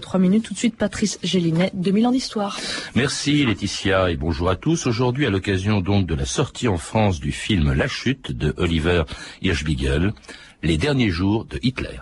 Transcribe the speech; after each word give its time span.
trois 0.00 0.20
minutes 0.20 0.44
tout 0.44 0.54
de 0.54 0.58
suite, 0.58 0.76
Patrice 0.76 1.18
Gélinet, 1.22 1.70
2000 1.74 2.06
ans 2.06 2.12
d'histoire. 2.12 2.58
Merci 2.94 3.44
Laetitia 3.44 4.10
et 4.10 4.16
bonjour 4.16 4.48
à 4.50 4.56
tous. 4.56 4.86
Aujourd'hui, 4.86 5.26
à 5.26 5.30
l'occasion 5.30 5.80
donc 5.80 6.06
de 6.06 6.14
la 6.14 6.24
sortie 6.24 6.68
en 6.68 6.78
France 6.78 7.20
du 7.20 7.32
film 7.32 7.72
La 7.72 7.88
Chute 7.88 8.32
de 8.32 8.54
Oliver 8.56 9.04
Hirschbiegel, 9.42 10.12
les 10.62 10.78
derniers 10.78 11.10
jours 11.10 11.44
de 11.44 11.58
Hitler. 11.62 11.98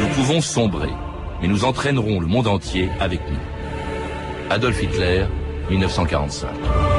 Nous 0.00 0.08
pouvons 0.14 0.40
sombrer, 0.40 0.90
mais 1.40 1.48
nous 1.48 1.64
entraînerons 1.64 2.20
le 2.20 2.26
monde 2.26 2.48
entier 2.48 2.88
avec 3.00 3.20
nous. 3.30 3.38
Adolf 4.50 4.82
Hitler, 4.82 5.26
1945. 5.70 6.97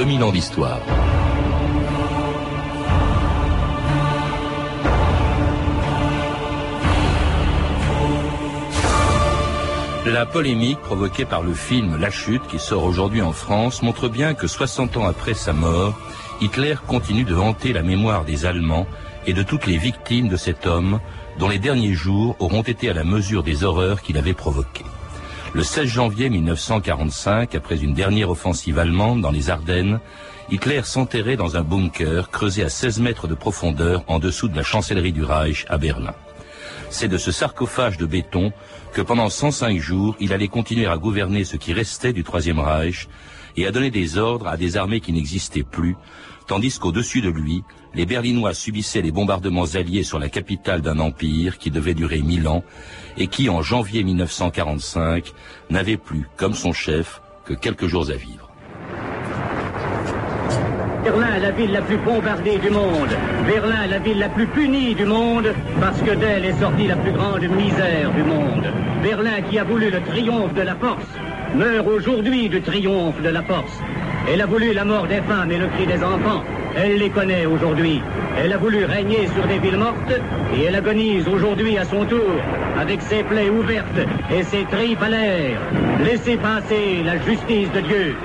2000 0.00 0.24
ans. 0.24 0.32
La 10.06 10.24
polémique 10.24 10.78
provoquée 10.78 11.26
par 11.26 11.42
le 11.42 11.52
film 11.52 11.98
La 12.00 12.10
Chute, 12.10 12.40
qui 12.48 12.58
sort 12.58 12.84
aujourd'hui 12.84 13.20
en 13.20 13.32
France, 13.32 13.82
montre 13.82 14.08
bien 14.08 14.32
que 14.32 14.46
60 14.46 14.96
ans 14.96 15.06
après 15.06 15.34
sa 15.34 15.52
mort, 15.52 16.00
Hitler 16.40 16.76
continue 16.86 17.24
de 17.24 17.34
hanter 17.36 17.74
la 17.74 17.82
mémoire 17.82 18.24
des 18.24 18.46
Allemands 18.46 18.86
et 19.26 19.34
de 19.34 19.42
toutes 19.42 19.66
les 19.66 19.76
victimes 19.76 20.28
de 20.28 20.36
cet 20.38 20.66
homme 20.66 21.00
dont 21.38 21.50
les 21.50 21.58
derniers 21.58 21.92
jours 21.92 22.36
auront 22.38 22.62
été 22.62 22.88
à 22.88 22.94
la 22.94 23.04
mesure 23.04 23.42
des 23.42 23.64
horreurs 23.64 24.00
qu'il 24.00 24.16
avait 24.16 24.32
provoquées. 24.32 24.89
Le 25.52 25.64
16 25.64 25.88
janvier 25.88 26.30
1945, 26.30 27.56
après 27.56 27.82
une 27.82 27.92
dernière 27.92 28.30
offensive 28.30 28.78
allemande 28.78 29.20
dans 29.20 29.32
les 29.32 29.50
Ardennes, 29.50 29.98
Hitler 30.48 30.82
s'enterrait 30.84 31.36
dans 31.36 31.56
un 31.56 31.62
bunker 31.62 32.30
creusé 32.30 32.62
à 32.62 32.68
16 32.68 33.00
mètres 33.00 33.26
de 33.26 33.34
profondeur 33.34 34.04
en 34.06 34.20
dessous 34.20 34.46
de 34.46 34.56
la 34.56 34.62
chancellerie 34.62 35.12
du 35.12 35.24
Reich 35.24 35.66
à 35.68 35.76
Berlin. 35.76 36.14
C'est 36.88 37.08
de 37.08 37.18
ce 37.18 37.32
sarcophage 37.32 37.98
de 37.98 38.06
béton 38.06 38.52
que 38.92 39.02
pendant 39.02 39.28
105 39.28 39.76
jours, 39.78 40.14
il 40.20 40.32
allait 40.32 40.46
continuer 40.46 40.86
à 40.86 40.96
gouverner 40.98 41.42
ce 41.42 41.56
qui 41.56 41.72
restait 41.72 42.12
du 42.12 42.22
Troisième 42.22 42.60
Reich 42.60 43.08
et 43.56 43.66
à 43.66 43.72
donner 43.72 43.90
des 43.90 44.18
ordres 44.18 44.46
à 44.46 44.56
des 44.56 44.76
armées 44.76 45.00
qui 45.00 45.12
n'existaient 45.12 45.64
plus, 45.64 45.96
tandis 46.46 46.78
qu'au-dessus 46.78 47.22
de 47.22 47.30
lui, 47.30 47.64
les 47.94 48.06
Berlinois 48.06 48.54
subissaient 48.54 49.02
les 49.02 49.12
bombardements 49.12 49.74
alliés 49.74 50.02
sur 50.02 50.18
la 50.18 50.28
capitale 50.28 50.80
d'un 50.80 50.98
empire 50.98 51.58
qui 51.58 51.70
devait 51.70 51.94
durer 51.94 52.22
mille 52.22 52.46
ans 52.48 52.62
et 53.16 53.26
qui, 53.26 53.48
en 53.48 53.62
janvier 53.62 54.04
1945, 54.04 55.32
n'avait 55.70 55.96
plus, 55.96 56.26
comme 56.36 56.54
son 56.54 56.72
chef, 56.72 57.20
que 57.44 57.54
quelques 57.54 57.86
jours 57.86 58.10
à 58.10 58.14
vivre. 58.14 58.48
Berlin, 61.02 61.38
la 61.38 61.50
ville 61.50 61.72
la 61.72 61.80
plus 61.80 61.96
bombardée 61.96 62.58
du 62.58 62.70
monde. 62.70 63.08
Berlin, 63.46 63.86
la 63.88 63.98
ville 63.98 64.18
la 64.18 64.28
plus 64.28 64.46
punie 64.46 64.94
du 64.94 65.06
monde, 65.06 65.52
parce 65.80 66.00
que 66.02 66.14
d'elle 66.14 66.44
est 66.44 66.60
sortie 66.60 66.86
la 66.86 66.96
plus 66.96 67.12
grande 67.12 67.42
misère 67.42 68.12
du 68.12 68.22
monde. 68.22 68.70
Berlin, 69.02 69.40
qui 69.48 69.58
a 69.58 69.64
voulu 69.64 69.90
le 69.90 70.02
triomphe 70.02 70.52
de 70.52 70.60
la 70.60 70.76
force, 70.76 71.06
meurt 71.54 71.86
aujourd'hui 71.88 72.48
du 72.48 72.60
triomphe 72.60 73.20
de 73.22 73.30
la 73.30 73.42
force. 73.42 73.80
Elle 74.28 74.42
a 74.42 74.46
voulu 74.46 74.74
la 74.74 74.84
mort 74.84 75.06
des 75.06 75.22
femmes 75.22 75.50
et 75.50 75.58
le 75.58 75.68
cri 75.68 75.86
des 75.86 76.04
enfants. 76.04 76.44
Elle 76.76 76.98
les 76.98 77.10
connaît 77.10 77.46
aujourd'hui. 77.46 78.00
Elle 78.38 78.52
a 78.52 78.56
voulu 78.56 78.84
régner 78.84 79.28
sur 79.34 79.46
des 79.46 79.58
villes 79.58 79.76
mortes 79.76 80.12
et 80.54 80.64
elle 80.64 80.76
agonise 80.76 81.26
aujourd'hui 81.28 81.76
à 81.78 81.84
son 81.84 82.04
tour 82.04 82.40
avec 82.78 83.02
ses 83.02 83.22
plaies 83.22 83.50
ouvertes 83.50 84.00
et 84.32 84.42
ses 84.44 84.64
tripes 84.64 85.02
à 85.02 85.08
l'air. 85.08 85.60
Laissez 86.04 86.36
passer 86.36 87.02
la 87.04 87.18
justice 87.18 87.70
de 87.72 87.80
Dieu. 87.80 88.16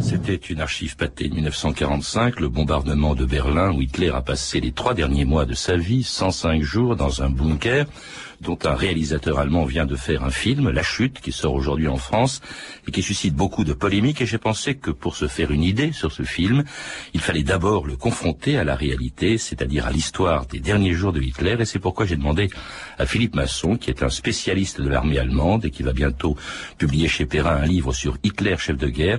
C'était 0.00 0.34
une 0.36 0.60
archive 0.60 0.96
pâtée 0.96 1.28
de 1.28 1.34
1945, 1.34 2.40
le 2.40 2.48
bombardement 2.48 3.14
de 3.14 3.24
Berlin 3.24 3.72
où 3.72 3.80
Hitler 3.80 4.10
a 4.10 4.20
passé 4.20 4.60
les 4.60 4.72
trois 4.72 4.92
derniers 4.92 5.24
mois 5.24 5.46
de 5.46 5.54
sa 5.54 5.76
vie, 5.76 6.02
105 6.02 6.60
jours 6.62 6.96
dans 6.96 7.22
un 7.22 7.30
bunker 7.30 7.86
dont 8.40 8.58
un 8.64 8.74
réalisateur 8.74 9.38
allemand 9.38 9.64
vient 9.64 9.86
de 9.86 9.96
faire 9.96 10.24
un 10.24 10.30
film, 10.30 10.70
La 10.70 10.82
Chute, 10.82 11.20
qui 11.20 11.32
sort 11.32 11.54
aujourd'hui 11.54 11.88
en 11.88 11.96
France 11.96 12.40
et 12.86 12.90
qui 12.90 13.02
suscite 13.02 13.34
beaucoup 13.34 13.64
de 13.64 13.72
polémiques. 13.72 14.20
Et 14.20 14.26
j'ai 14.26 14.38
pensé 14.38 14.76
que 14.76 14.90
pour 14.90 15.16
se 15.16 15.26
faire 15.26 15.50
une 15.50 15.62
idée 15.62 15.92
sur 15.92 16.12
ce 16.12 16.22
film, 16.22 16.64
il 17.14 17.20
fallait 17.20 17.42
d'abord 17.42 17.86
le 17.86 17.96
confronter 17.96 18.58
à 18.58 18.64
la 18.64 18.76
réalité, 18.76 19.38
c'est-à-dire 19.38 19.86
à, 19.86 19.92
l'histoire 19.92 20.46
des 20.46 20.60
derniers 20.60 20.94
jours 20.94 21.12
de 21.12 21.20
Hitler. 21.20 21.56
Et 21.58 21.64
c'est 21.64 21.78
pourquoi 21.78 22.06
j'ai 22.06 22.16
demandé 22.16 22.48
à 22.98 23.06
Philippe 23.06 23.34
Masson, 23.34 23.76
qui 23.76 23.90
est 23.90 24.02
un 24.02 24.10
spécialiste 24.10 24.80
de 24.80 24.88
l'armée 24.88 25.18
allemande 25.18 25.64
et 25.64 25.70
qui 25.70 25.82
va 25.82 25.92
bientôt 25.92 26.36
publier 26.78 27.08
chez 27.08 27.26
Perrin 27.26 27.56
un 27.56 27.66
livre 27.66 27.92
sur 27.92 28.18
Hitler, 28.22 28.56
chef 28.58 28.76
de 28.76 28.88
guerre, 28.88 29.18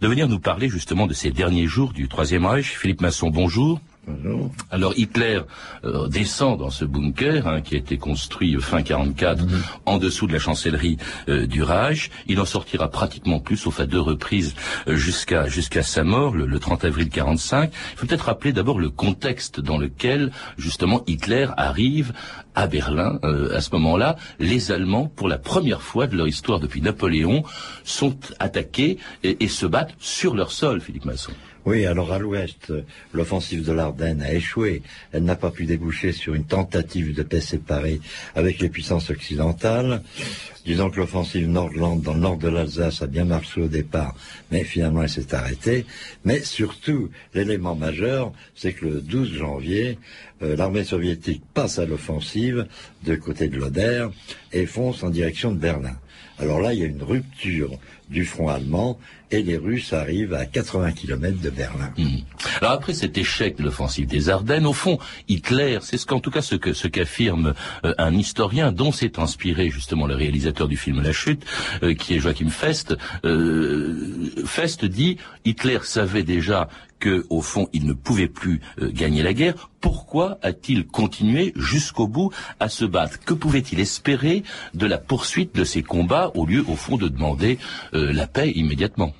de 0.00 0.08
venir 0.08 0.28
nous 0.28 0.40
parler 0.40 0.68
justement 0.68 1.06
de 1.06 1.14
ces 1.14 1.30
derniers 1.30 1.66
jours 1.66 1.92
du 1.92 2.08
Troisième 2.08 2.46
Reich. 2.46 2.78
Philippe 2.78 3.00
Masson, 3.00 3.30
bonjour. 3.30 3.80
Alors 4.70 4.92
Hitler 4.96 5.40
euh, 5.84 6.08
descend 6.08 6.58
dans 6.58 6.70
ce 6.70 6.84
bunker 6.84 7.46
hein, 7.46 7.60
qui 7.60 7.74
a 7.74 7.78
été 7.78 7.96
construit 7.96 8.56
fin 8.60 8.82
44 8.82 9.44
mhm. 9.44 9.62
en 9.86 9.98
dessous 9.98 10.26
de 10.26 10.32
la 10.32 10.38
chancellerie 10.38 10.98
euh, 11.28 11.46
du 11.46 11.62
Reich. 11.62 12.10
Il 12.26 12.40
en 12.40 12.44
sortira 12.44 12.90
pratiquement 12.90 13.40
plus, 13.40 13.56
sauf 13.56 13.80
à 13.80 13.86
deux 13.86 14.00
reprises, 14.00 14.54
euh, 14.88 14.96
jusqu'à 14.96 15.48
jusqu'à 15.48 15.82
sa 15.82 16.04
mort, 16.04 16.34
le, 16.34 16.58
30 16.58 16.84
avril 16.84 17.08
45. 17.08 17.70
Il 17.72 17.98
faut 17.98 18.06
peut-être 18.06 18.26
rappeler 18.26 18.52
d'abord 18.52 18.78
le 18.78 18.90
contexte 18.90 19.60
dans 19.60 19.78
lequel 19.78 20.32
justement 20.56 21.02
Hitler 21.06 21.48
arrive 21.56 22.12
à 22.54 22.66
Berlin. 22.66 23.18
à 23.52 23.60
ce 23.60 23.70
moment-là, 23.72 24.16
les 24.38 24.70
Allemands, 24.70 25.06
pour 25.06 25.28
la 25.28 25.38
première 25.38 25.82
fois 25.82 26.06
de 26.06 26.16
leur 26.16 26.28
histoire 26.28 26.60
depuis 26.60 26.80
Napoléon, 26.80 27.42
sont 27.82 28.16
attaqués 28.38 28.98
et, 29.24 29.42
et 29.42 29.48
se 29.48 29.66
battent 29.66 29.94
sur 29.98 30.34
leur 30.34 30.52
sol, 30.52 30.80
Philippe 30.80 31.04
Masson. 31.04 31.32
Oui, 31.66 31.86
alors 31.86 32.12
à 32.12 32.18
l'ouest, 32.18 32.74
l'offensive 33.14 33.64
de 33.64 33.72
l'Ardenne 33.72 34.20
a 34.20 34.34
échoué. 34.34 34.82
Elle 35.12 35.24
n'a 35.24 35.34
pas 35.34 35.50
pu 35.50 35.64
déboucher 35.64 36.12
sur 36.12 36.34
une 36.34 36.44
tentative 36.44 37.14
de 37.14 37.22
paix 37.22 37.40
séparée 37.40 38.02
avec 38.34 38.58
les 38.58 38.68
puissances 38.68 39.08
occidentales. 39.08 40.02
Disons 40.66 40.90
que 40.90 40.98
l'offensive 40.98 41.48
Nordland 41.48 42.02
dans 42.02 42.12
le 42.12 42.20
nord 42.20 42.36
de 42.36 42.48
l'Alsace 42.48 43.00
a 43.00 43.06
bien 43.06 43.24
marché 43.24 43.62
au 43.62 43.68
départ, 43.68 44.14
mais 44.50 44.62
finalement 44.62 45.04
elle 45.04 45.08
s'est 45.08 45.34
arrêtée. 45.34 45.86
Mais 46.26 46.40
surtout, 46.40 47.08
l'élément 47.32 47.74
majeur, 47.74 48.32
c'est 48.54 48.74
que 48.74 48.84
le 48.84 49.00
12 49.00 49.32
janvier, 49.32 49.98
euh, 50.42 50.56
l'armée 50.56 50.84
soviétique 50.84 51.42
passe 51.54 51.78
à 51.78 51.86
l'offensive 51.86 52.66
de 53.04 53.14
côté 53.16 53.48
de 53.48 53.56
l'Oder 53.56 54.08
et 54.52 54.66
fonce 54.66 55.02
en 55.02 55.08
direction 55.08 55.50
de 55.50 55.58
Berlin. 55.58 55.96
Alors 56.38 56.60
là, 56.60 56.74
il 56.74 56.80
y 56.80 56.82
a 56.82 56.86
une 56.86 57.02
rupture 57.02 57.78
du 58.10 58.24
front 58.24 58.48
allemand 58.48 58.98
et 59.34 59.42
les 59.42 59.56
Russes 59.56 59.92
arrivent 59.92 60.34
à 60.34 60.46
80 60.46 60.92
km 60.92 61.40
de 61.40 61.50
Berlin. 61.50 61.90
Hmm. 61.98 62.18
Alors 62.60 62.72
après 62.72 62.94
cet 62.94 63.18
échec 63.18 63.56
de 63.58 63.64
l'offensive 63.64 64.06
des 64.06 64.28
Ardennes, 64.28 64.66
au 64.66 64.72
fond, 64.72 64.98
Hitler, 65.28 65.78
c'est 65.82 65.98
ce 65.98 66.06
qu'en 66.06 66.20
tout 66.20 66.30
cas 66.30 66.42
ce 66.42 66.54
que 66.54 66.72
ce 66.72 66.86
qu'affirme 66.88 67.54
euh, 67.84 67.94
un 67.98 68.14
historien 68.14 68.70
dont 68.72 68.92
s'est 68.92 69.18
inspiré 69.18 69.70
justement 69.70 70.06
le 70.06 70.14
réalisateur 70.14 70.68
du 70.68 70.76
film 70.76 71.02
La 71.02 71.12
Chute, 71.12 71.44
euh, 71.82 71.94
qui 71.94 72.14
est 72.14 72.20
Joachim 72.20 72.50
Fest. 72.50 72.96
Euh, 73.24 74.30
Fest 74.44 74.84
dit 74.84 75.18
Hitler 75.44 75.78
savait 75.82 76.22
déjà 76.22 76.68
que, 77.00 77.26
au 77.28 77.42
fond, 77.42 77.68
il 77.72 77.86
ne 77.86 77.92
pouvait 77.92 78.28
plus 78.28 78.60
gagner 78.80 79.22
la 79.22 79.34
guerre. 79.34 79.68
Pourquoi 79.80 80.38
a-t-il 80.42 80.86
continué 80.86 81.52
jusqu'au 81.54 82.06
bout 82.06 82.30
à 82.60 82.70
se 82.70 82.86
battre? 82.86 83.18
Que 83.20 83.34
pouvait-il 83.34 83.80
espérer 83.80 84.42
de 84.72 84.86
la 84.86 84.96
poursuite 84.96 85.54
de 85.54 85.64
ces 85.64 85.82
combats 85.82 86.30
au 86.34 86.46
lieu, 86.46 86.64
au 86.66 86.76
fond, 86.76 86.96
de 86.96 87.08
demander 87.08 87.58
la 87.92 88.26
paix 88.26 88.52
immédiatement? 88.52 89.12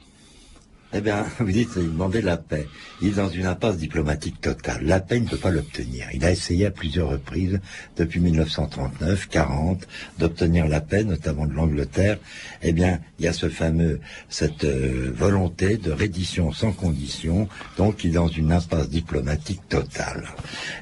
Eh 0.94 1.00
bien, 1.00 1.26
vous 1.40 1.50
dites, 1.50 1.70
il 1.76 1.92
demandait 1.92 2.22
la 2.22 2.36
paix. 2.36 2.66
Il 3.02 3.08
est 3.08 3.12
dans 3.12 3.28
une 3.28 3.46
impasse 3.46 3.76
diplomatique 3.76 4.40
totale. 4.40 4.84
La 4.84 5.00
paix, 5.00 5.16
il 5.16 5.24
ne 5.24 5.28
peut 5.28 5.36
pas 5.36 5.50
l'obtenir. 5.50 6.06
Il 6.14 6.24
a 6.24 6.30
essayé 6.30 6.66
à 6.66 6.70
plusieurs 6.70 7.08
reprises, 7.08 7.60
depuis 7.96 8.20
1939, 8.20 9.28
40, 9.28 9.86
d'obtenir 10.18 10.68
la 10.68 10.80
paix, 10.80 11.04
notamment 11.04 11.46
de 11.46 11.52
l'Angleterre. 11.52 12.18
Eh 12.62 12.72
bien, 12.72 13.00
il 13.18 13.24
y 13.24 13.28
a 13.28 13.32
ce 13.32 13.48
fameux, 13.48 14.00
cette 14.28 14.64
euh, 14.64 15.12
volonté 15.14 15.76
de 15.76 15.90
reddition 15.90 16.52
sans 16.52 16.72
condition, 16.72 17.48
donc 17.76 18.04
il 18.04 18.10
est 18.10 18.14
dans 18.14 18.28
une 18.28 18.52
impasse 18.52 18.88
diplomatique 18.88 19.68
totale. 19.68 20.28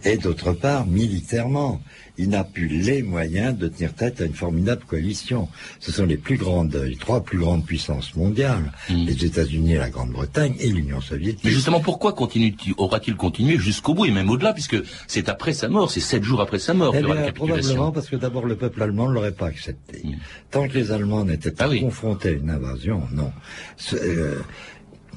Et 0.05 0.19
d'autre 0.19 0.53
part, 0.53 0.87
militairement, 0.87 1.81
il 2.23 2.29
n'a 2.31 2.45
plus 2.45 2.69
les 2.69 3.03
moyens 3.03 3.57
de 3.57 3.69
tenir 3.69 3.93
tête 3.95 4.21
à 4.21 4.25
une 4.25 4.35
formidable 4.35 4.83
coalition. 4.87 5.49
Ce 5.81 5.91
sont 5.93 6.07
les 6.07 6.17
plus 6.17 6.37
grandes, 6.37 6.75
les 6.75 6.97
trois 6.97 7.23
plus 7.25 7.39
grandes 7.39 7.65
puissances 7.67 8.15
mondiales, 8.17 8.73
Mm. 8.91 9.05
les 9.07 9.25
États-Unis, 9.25 9.75
la 9.75 9.91
Grande-Bretagne 9.91 10.55
et 10.61 10.69
l'Union 10.69 11.01
soviétique. 11.01 11.45
Mais 11.45 11.51
justement, 11.51 11.81
pourquoi 11.81 12.15
aura-t-il 12.79 13.17
continué 13.17 13.59
jusqu'au 13.59 13.95
bout 13.95 14.07
et 14.07 14.11
même 14.11 14.31
au-delà, 14.31 14.53
puisque 14.53 14.77
c'est 15.07 15.29
après 15.29 15.53
sa 15.53 15.69
mort, 15.69 15.91
c'est 15.91 16.01
sept 16.01 16.23
jours 16.23 16.41
après 16.41 16.59
sa 16.59 16.75
mort 16.75 16.93
Eh 16.95 16.99
qu'il 16.99 17.03
y 17.03 17.07
aura 17.07 17.15
bien, 17.17 17.25
la 17.27 17.33
capitulation. 17.33 17.63
probablement 17.63 17.93
parce 17.93 18.09
que 18.09 18.17
d'abord 18.17 18.47
le 18.47 18.57
peuple 18.57 18.83
allemand 18.83 19.09
ne 19.09 19.15
l'aurait 19.15 19.33
pas 19.33 19.47
accepté. 19.47 20.01
Mm. 20.05 20.13
Tant 20.51 20.69
que 20.69 20.75
les 20.75 20.91
Allemands 20.93 21.25
n'étaient 21.25 21.51
pas 21.51 21.65
Ah 21.65 21.69
oui. 21.71 21.81
confrontés 21.81 22.29
à 22.29 22.33
une 22.33 22.51
invasion, 22.51 23.03
non. 23.13 23.33
Ce- 23.77 23.97
euh, 23.97 24.41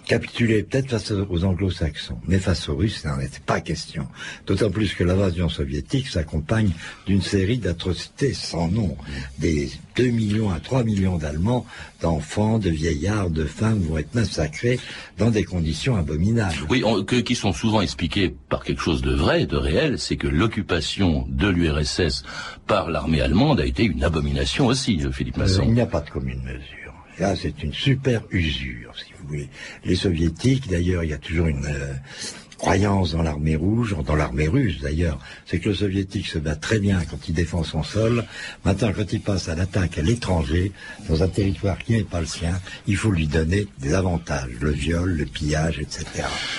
capituler 0.06 0.64
peut-être 0.64 0.90
face 0.90 1.12
aux 1.12 1.44
anglo-saxons, 1.44 2.20
mais 2.28 2.40
face 2.40 2.70
aux 2.70 2.76
Russes, 2.76 3.00
ça 3.04 3.10
n'en 3.16 3.20
était 3.20 3.40
pas 3.46 3.60
question. 3.62 4.08
D'autant 4.48 4.70
plus 4.70 4.94
que 4.94 5.04
l'invasion 5.04 5.50
soviétique 5.50 6.08
s'accompagne 6.08 6.72
d'une 7.08 7.22
série 7.22 7.58
d'atrocités 7.58 8.34
sans 8.34 8.68
nom. 8.70 8.96
Des 9.40 9.70
2 9.96 10.08
millions 10.08 10.52
à 10.52 10.60
3 10.60 10.84
millions 10.84 11.18
d'Allemands, 11.18 11.66
d'enfants, 12.02 12.60
de 12.60 12.70
vieillards, 12.70 13.30
de 13.30 13.46
femmes 13.46 13.80
vont 13.80 13.98
être 13.98 14.14
massacrés 14.14 14.80
dans 15.18 15.32
des 15.32 15.44
conditions 15.44 15.96
abominables. 15.96 16.56
Oui, 16.70 16.84
on- 16.86 17.04
que- 17.04 17.16
qui 17.16 17.36
sont 17.36 17.54
souvent 17.54 17.82
expliqués 17.82 18.36
par 18.50 18.64
quelque 18.64 18.82
chose 18.82 19.02
de 19.02 19.14
vrai, 19.14 19.46
de 19.46 19.56
réel, 19.58 19.98
c'est 20.00 20.18
que 20.18 20.28
l'occupation 20.28 21.26
de 21.30 21.48
l'URSS 21.48 22.24
par 22.68 22.90
l'armée 22.90 23.22
allemande 23.22 23.60
a 23.60 23.66
été 23.66 23.84
une 23.84 24.04
abomination 24.04 24.68
aussi, 24.68 25.00
Philippe 25.12 25.38
Euh, 25.38 25.42
Masson. 25.42 25.64
il 25.66 25.74
n'y 25.74 25.82
a 25.82 25.86
pas 25.86 26.02
de 26.02 26.10
commune 26.10 26.42
mesure. 26.44 26.94
Là, 27.18 27.34
c'est 27.36 27.64
une 27.64 27.74
super 27.74 28.24
usure, 28.30 28.94
si 28.98 29.14
Les 29.84 29.96
soviétiques, 29.96 30.70
d'ailleurs, 30.70 31.04
il 31.04 31.10
y 31.10 31.14
a 31.14 31.18
toujours 31.18 31.48
une 31.48 31.66
euh, 31.66 31.94
croyance 32.58 33.12
dans 33.12 33.22
l'armée 33.22 33.56
rouge, 33.56 33.96
dans 34.06 34.16
l'armée 34.16 34.48
russe 34.48 34.80
d'ailleurs, 34.82 35.20
c'est 35.46 35.60
que 35.60 35.70
le 35.70 35.76
soviétique 35.76 36.28
se 36.28 36.40
bat 36.40 36.56
très 36.56 36.80
bien 36.80 37.00
quand 37.10 37.28
il 37.28 37.34
défend 37.34 37.64
son 37.64 37.84
sol. 37.84 38.26
Maintenant, 38.64 38.92
quand 38.96 39.12
il 39.14 39.22
passe 39.22 39.50
à 39.50 39.56
l'attaque 39.56 39.98
à 39.98 40.02
l'étranger, 40.02 40.72
dans 41.10 41.24
un 41.24 41.28
territoire 41.28 41.78
qui 41.78 41.94
n'est 41.94 42.04
pas 42.04 42.20
le 42.20 42.26
sien, 42.26 42.60
il 42.88 42.98
faut 42.98 43.12
lui 43.12 43.28
donner 43.28 43.68
des 43.80 43.94
avantages, 43.94 44.52
le 44.60 44.72
viol, 44.72 45.12
le 45.12 45.26
pillage, 45.26 45.80
etc. 45.80 46.06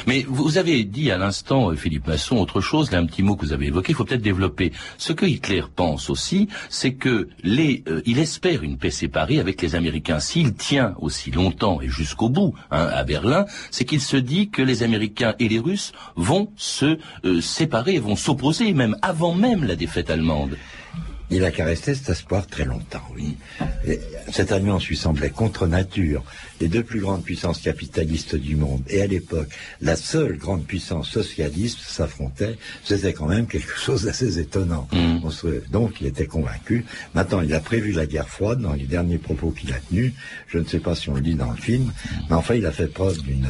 Mais 0.06 0.24
vous 0.28 0.58
avez 0.58 0.84
dit 0.84 1.10
à 1.10 1.18
l'instant, 1.18 1.70
euh, 1.70 1.76
Philippe 1.76 2.06
Masson, 2.06 2.36
autre 2.36 2.60
chose, 2.60 2.90
là, 2.90 2.98
un 2.98 3.06
petit 3.06 3.22
mot 3.22 3.36
que 3.36 3.46
vous 3.46 3.52
avez 3.52 3.66
évoqué, 3.66 3.92
il 3.92 3.94
faut 3.94 4.04
peut-être 4.04 4.22
développer. 4.22 4.72
Ce 4.98 5.12
que 5.12 5.26
Hitler 5.26 5.62
pense 5.74 6.10
aussi, 6.10 6.48
c'est 6.68 6.94
que 6.94 7.28
euh, 7.44 8.02
il 8.06 8.18
espère 8.18 8.62
une 8.62 8.78
paix 8.78 8.90
séparée 8.90 9.40
avec 9.40 9.62
les 9.62 9.74
Américains. 9.74 10.20
S'il 10.20 10.54
tient 10.54 10.94
aussi 11.00 11.30
longtemps 11.30 11.80
et 11.80 11.88
jusqu'au 11.88 12.28
bout 12.28 12.54
hein, 12.70 12.88
à 12.92 13.04
Berlin, 13.04 13.46
c'est 13.70 13.84
qu'il 13.84 14.00
se 14.00 14.16
dit 14.16 14.50
que 14.50 14.62
les 14.62 14.82
Américains 14.82 15.34
et 15.38 15.48
les 15.48 15.58
Russes 15.58 15.85
vont 16.16 16.50
se 16.56 16.98
euh, 17.24 17.40
séparer, 17.40 17.98
vont 17.98 18.16
s'opposer, 18.16 18.72
même 18.72 18.96
avant 19.02 19.34
même 19.34 19.64
la 19.64 19.76
défaite 19.76 20.10
allemande. 20.10 20.56
Il 21.28 21.44
a 21.44 21.50
qu'à 21.50 21.64
rester 21.64 21.96
cet 21.96 22.08
espoir 22.10 22.46
très 22.46 22.64
longtemps, 22.64 23.02
oui. 23.16 23.36
Et 23.84 23.98
cette 24.30 24.52
alliance 24.52 24.86
lui 24.86 24.96
semblait 24.96 25.30
contre 25.30 25.66
nature. 25.66 26.22
Les 26.60 26.68
deux 26.68 26.84
plus 26.84 27.00
grandes 27.00 27.24
puissances 27.24 27.60
capitalistes 27.60 28.36
du 28.36 28.54
monde, 28.54 28.82
et 28.88 29.02
à 29.02 29.08
l'époque, 29.08 29.48
la 29.80 29.96
seule 29.96 30.36
grande 30.38 30.64
puissance 30.64 31.10
socialiste 31.10 31.80
s'affrontait, 31.80 32.56
c'était 32.84 33.12
quand 33.12 33.26
même 33.26 33.48
quelque 33.48 33.76
chose 33.76 34.04
d'assez 34.04 34.38
étonnant. 34.38 34.86
Mm. 34.92 35.18
On 35.24 35.30
se- 35.30 35.68
donc, 35.68 36.00
il 36.00 36.06
était 36.06 36.26
convaincu. 36.28 36.84
Maintenant, 37.12 37.40
il 37.40 37.52
a 37.54 37.60
prévu 37.60 37.90
la 37.90 38.06
guerre 38.06 38.28
froide 38.28 38.60
dans 38.60 38.74
les 38.74 38.84
derniers 38.86 39.18
propos 39.18 39.50
qu'il 39.50 39.72
a 39.72 39.80
tenus. 39.80 40.12
Je 40.46 40.58
ne 40.58 40.64
sais 40.64 40.78
pas 40.78 40.94
si 40.94 41.08
on 41.10 41.14
le 41.14 41.22
dit 41.22 41.34
dans 41.34 41.50
le 41.50 41.56
film, 41.56 41.90
mais 42.30 42.36
enfin, 42.36 42.54
il 42.54 42.64
a 42.66 42.70
fait 42.70 42.86
preuve 42.86 43.20
d'une 43.22 43.48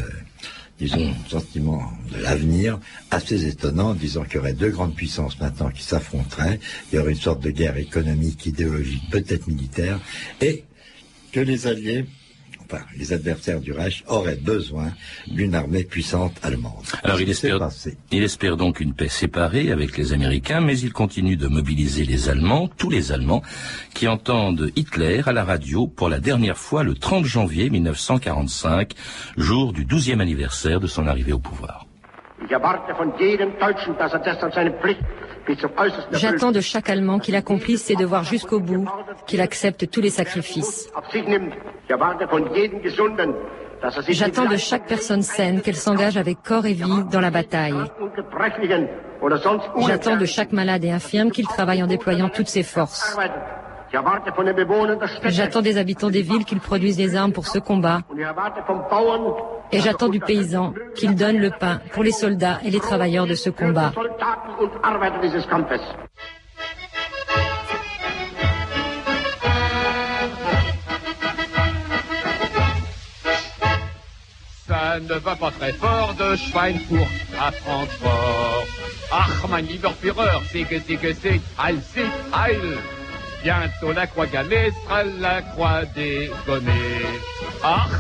disons, 0.78 1.14
sentiment 1.28 1.92
de 2.12 2.22
l'avenir 2.22 2.78
assez 3.10 3.46
étonnant, 3.46 3.94
disant 3.94 4.24
qu'il 4.24 4.36
y 4.36 4.38
aurait 4.38 4.52
deux 4.52 4.70
grandes 4.70 4.94
puissances 4.94 5.38
maintenant 5.40 5.70
qui 5.70 5.82
s'affronteraient, 5.82 6.60
il 6.92 6.96
y 6.96 6.98
aurait 6.98 7.12
une 7.12 7.18
sorte 7.18 7.42
de 7.42 7.50
guerre 7.50 7.76
économique, 7.76 8.44
idéologique, 8.46 9.10
peut-être 9.10 9.46
militaire, 9.46 10.00
et 10.40 10.64
que 11.32 11.40
les 11.40 11.66
alliés, 11.66 12.06
enfin 12.66 12.82
les 12.96 13.12
adversaires 13.12 13.60
du 13.60 13.72
Reich, 13.72 14.04
auraient 14.08 14.36
besoin 14.36 14.92
d'une 15.26 15.54
armée 15.54 15.84
puissante 15.84 16.32
allemande. 16.42 16.84
Alors, 17.02 17.20
il 17.20 17.30
espère-. 17.30 17.68
Il 18.10 18.22
espère 18.22 18.56
donc 18.56 18.80
une 18.80 18.94
paix 18.94 19.08
séparée 19.08 19.70
avec 19.70 19.96
les 19.96 20.12
Américains, 20.12 20.60
mais 20.60 20.78
il 20.78 20.92
continue 20.92 21.36
de 21.36 21.46
mobiliser 21.48 22.04
les 22.04 22.28
Allemands, 22.28 22.68
tous 22.68 22.90
les 22.90 23.12
Allemands, 23.12 23.42
qui 23.94 24.08
entendent 24.08 24.70
Hitler 24.76 25.22
à 25.26 25.32
la 25.32 25.44
radio 25.44 25.86
pour 25.86 26.08
la 26.08 26.20
dernière 26.20 26.58
fois 26.58 26.82
le 26.82 26.94
30 26.94 27.24
janvier 27.24 27.70
1945, 27.70 28.92
jour 29.36 29.72
du 29.72 29.84
12e 29.84 30.20
anniversaire 30.20 30.80
de 30.80 30.86
son 30.86 31.06
arrivée 31.06 31.32
au 31.32 31.38
pouvoir. 31.38 31.86
Ich 32.44 32.52
erwarte 32.52 32.94
von 32.94 33.12
jedem 33.18 33.58
Deutschen, 33.58 33.96
dass 33.98 34.12
er 34.12 34.20
deshalb 34.20 34.52
seine 34.52 34.70
Pflicht 34.72 35.00
J'attends 36.12 36.52
de 36.52 36.60
chaque 36.60 36.88
Allemand 36.88 37.18
qu'il 37.18 37.36
accomplisse 37.36 37.84
ses 37.84 37.96
devoirs 37.96 38.24
jusqu'au 38.24 38.60
bout, 38.60 38.86
qu'il 39.26 39.40
accepte 39.40 39.90
tous 39.90 40.00
les 40.00 40.10
sacrifices. 40.10 40.90
J'attends 44.08 44.46
de 44.46 44.56
chaque 44.56 44.86
personne 44.86 45.22
saine 45.22 45.60
qu'elle 45.60 45.76
s'engage 45.76 46.16
avec 46.16 46.42
corps 46.42 46.66
et 46.66 46.72
vie 46.72 47.04
dans 47.10 47.20
la 47.20 47.30
bataille. 47.30 47.74
J'attends 49.86 50.16
de 50.16 50.24
chaque 50.24 50.52
malade 50.52 50.84
et 50.84 50.90
infirme 50.90 51.30
qu'il 51.30 51.46
travaille 51.46 51.82
en 51.82 51.86
déployant 51.86 52.28
toutes 52.28 52.48
ses 52.48 52.62
forces. 52.62 53.16
J'attends 55.24 55.62
des 55.62 55.78
habitants 55.78 56.10
des 56.10 56.22
villes 56.22 56.44
qu'ils 56.44 56.60
produisent 56.60 56.96
des 56.96 57.16
armes 57.16 57.32
pour 57.32 57.46
ce 57.46 57.58
combat. 57.58 58.02
Et 59.72 59.80
j'attends 59.80 60.08
du 60.08 60.20
paysan 60.20 60.74
qu'il 60.94 61.14
donne 61.14 61.38
le 61.38 61.50
pain 61.50 61.80
pour 61.92 62.02
les 62.02 62.12
soldats 62.12 62.58
et 62.64 62.70
les 62.70 62.80
travailleurs 62.80 63.26
de 63.26 63.34
ce 63.34 63.50
combat. 63.50 63.92
Ça 74.68 74.98
ne 74.98 75.14
va 75.14 75.36
pas 75.36 75.50
très 75.52 75.72
fort 75.72 76.14
de 76.18 76.34
Schweinfurt 76.36 77.08
à 77.40 77.52
Francfort. 77.52 78.66
Ach, 79.12 79.48
mein 79.48 79.64
lieber 79.64 79.90
Führer, 80.00 80.42
c'est 80.50 80.64
que 80.64 80.80
c'est 80.80 80.96
que 80.96 81.12
c'est, 81.12 81.40
Heil, 81.58 81.78
c'est 81.94 82.10
Heil. 82.34 82.78
Bientôt 83.46 83.92
la 83.92 84.08
croix 84.08 84.26
gammée 84.26 84.72
sera 84.72 85.04
la 85.04 85.40
croix 85.40 85.84
dégommée. 85.94 86.72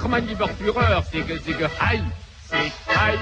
Mein 0.08 0.26
lieber 0.26 0.48
Führer, 0.58 1.00
c'est 1.08 1.20
que 1.20 1.38
c'est 1.38 1.52
que 1.52 1.66
Heil, 1.80 2.02
c'est 2.50 2.56
Heil. 2.56 3.18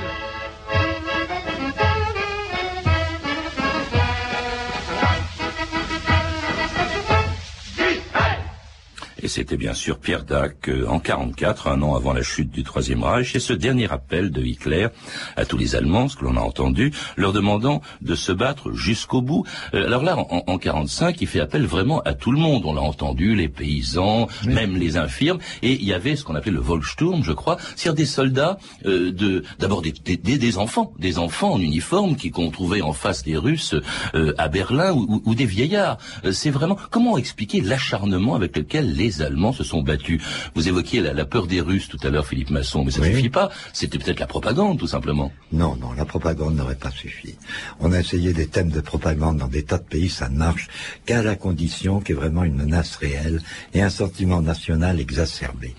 Et 9.24 9.28
c'était 9.28 9.56
bien 9.56 9.72
sûr 9.72 9.98
Pierre 10.00 10.22
Dac 10.24 10.68
euh, 10.68 10.86
en 10.86 10.98
44, 10.98 11.68
un 11.68 11.80
an 11.80 11.94
avant 11.94 12.12
la 12.12 12.20
chute 12.22 12.50
du 12.50 12.62
Troisième 12.62 13.02
Reich, 13.02 13.34
et 13.34 13.40
ce 13.40 13.54
dernier 13.54 13.90
appel 13.90 14.30
de 14.30 14.42
Hitler 14.42 14.88
à 15.36 15.46
tous 15.46 15.56
les 15.56 15.74
Allemands, 15.74 16.08
ce 16.10 16.16
que 16.16 16.26
l'on 16.26 16.36
a 16.36 16.40
entendu, 16.42 16.92
leur 17.16 17.32
demandant 17.32 17.80
de 18.02 18.14
se 18.14 18.32
battre 18.32 18.72
jusqu'au 18.72 19.22
bout. 19.22 19.46
Euh, 19.72 19.86
alors 19.86 20.02
là, 20.02 20.18
en, 20.18 20.42
en 20.46 20.58
45, 20.58 21.22
il 21.22 21.26
fait 21.26 21.40
appel 21.40 21.64
vraiment 21.64 22.02
à 22.02 22.12
tout 22.12 22.32
le 22.32 22.38
monde. 22.38 22.64
On 22.66 22.74
l'a 22.74 22.82
entendu, 22.82 23.34
les 23.34 23.48
paysans, 23.48 24.28
même 24.46 24.76
les 24.76 24.98
infirmes, 24.98 25.38
et 25.62 25.72
il 25.72 25.84
y 25.84 25.94
avait 25.94 26.16
ce 26.16 26.24
qu'on 26.24 26.34
appelait 26.34 26.52
le 26.52 26.60
Volkssturm, 26.60 27.24
je 27.24 27.32
crois, 27.32 27.56
c'est-à-dire 27.76 27.94
des 27.94 28.04
soldats, 28.06 28.58
euh, 28.84 29.10
de 29.10 29.42
d'abord 29.58 29.80
des, 29.80 29.92
des, 29.92 30.18
des- 30.18 30.36
des 30.36 30.58
enfants, 30.58 30.92
des 30.98 31.18
enfants 31.18 31.54
en 31.54 31.60
uniforme 31.60 32.16
qui 32.16 32.30
qu'on 32.30 32.50
trouvait 32.50 32.82
en 32.82 32.92
face 32.92 33.22
des 33.22 33.38
Russes 33.38 33.74
euh, 34.14 34.34
à 34.36 34.48
Berlin 34.48 34.92
ou, 34.92 35.06
ou- 35.08 35.22
ou 35.24 35.34
des 35.34 35.46
vieillards. 35.46 35.96
Euh, 36.26 36.32
c'est 36.32 36.50
vraiment 36.50 36.76
comment 36.90 37.16
expliquer 37.16 37.62
l'acharnement 37.62 38.34
avec 38.34 38.54
lequel 38.54 38.94
les 38.94 39.13
Allemands 39.22 39.52
se 39.52 39.64
sont 39.64 39.82
battus. 39.82 40.20
Vous 40.54 40.68
évoquiez 40.68 41.00
la, 41.00 41.12
la 41.12 41.24
peur 41.24 41.46
des 41.46 41.60
Russes 41.60 41.88
tout 41.88 41.98
à 42.02 42.10
l'heure, 42.10 42.26
Philippe 42.26 42.50
Masson, 42.50 42.84
mais 42.84 42.90
ça 42.90 43.00
Oui. 43.00 43.14
suffit 43.14 43.28
pas. 43.30 43.50
C'était 43.72 43.98
peut-être 43.98 44.20
la 44.20 44.26
propagande, 44.26 44.78
tout 44.78 44.86
simplement. 44.86 45.32
Non, 45.52 45.76
non, 45.76 45.92
la 45.92 46.04
propagande 46.04 46.56
n'aurait 46.56 46.74
pas 46.74 46.90
suffi. 46.90 47.34
On 47.80 47.92
a 47.92 48.00
essayé 48.00 48.32
des 48.32 48.46
thèmes 48.46 48.70
de 48.70 48.80
propagande 48.80 49.38
dans 49.38 49.48
des 49.48 49.62
tas 49.64 49.78
de 49.78 49.84
pays, 49.84 50.08
ça 50.08 50.28
ne 50.28 50.36
marche 50.36 50.68
qu'à 51.06 51.22
la 51.22 51.36
condition 51.36 52.00
qu'il 52.00 52.14
y 52.14 52.18
ait 52.18 52.20
vraiment 52.20 52.44
une 52.44 52.56
menace 52.56 52.96
réelle 52.96 53.40
et 53.72 53.82
un 53.82 53.90
sentiment 53.90 54.40
national 54.42 55.00
exacerbé. 55.00 55.74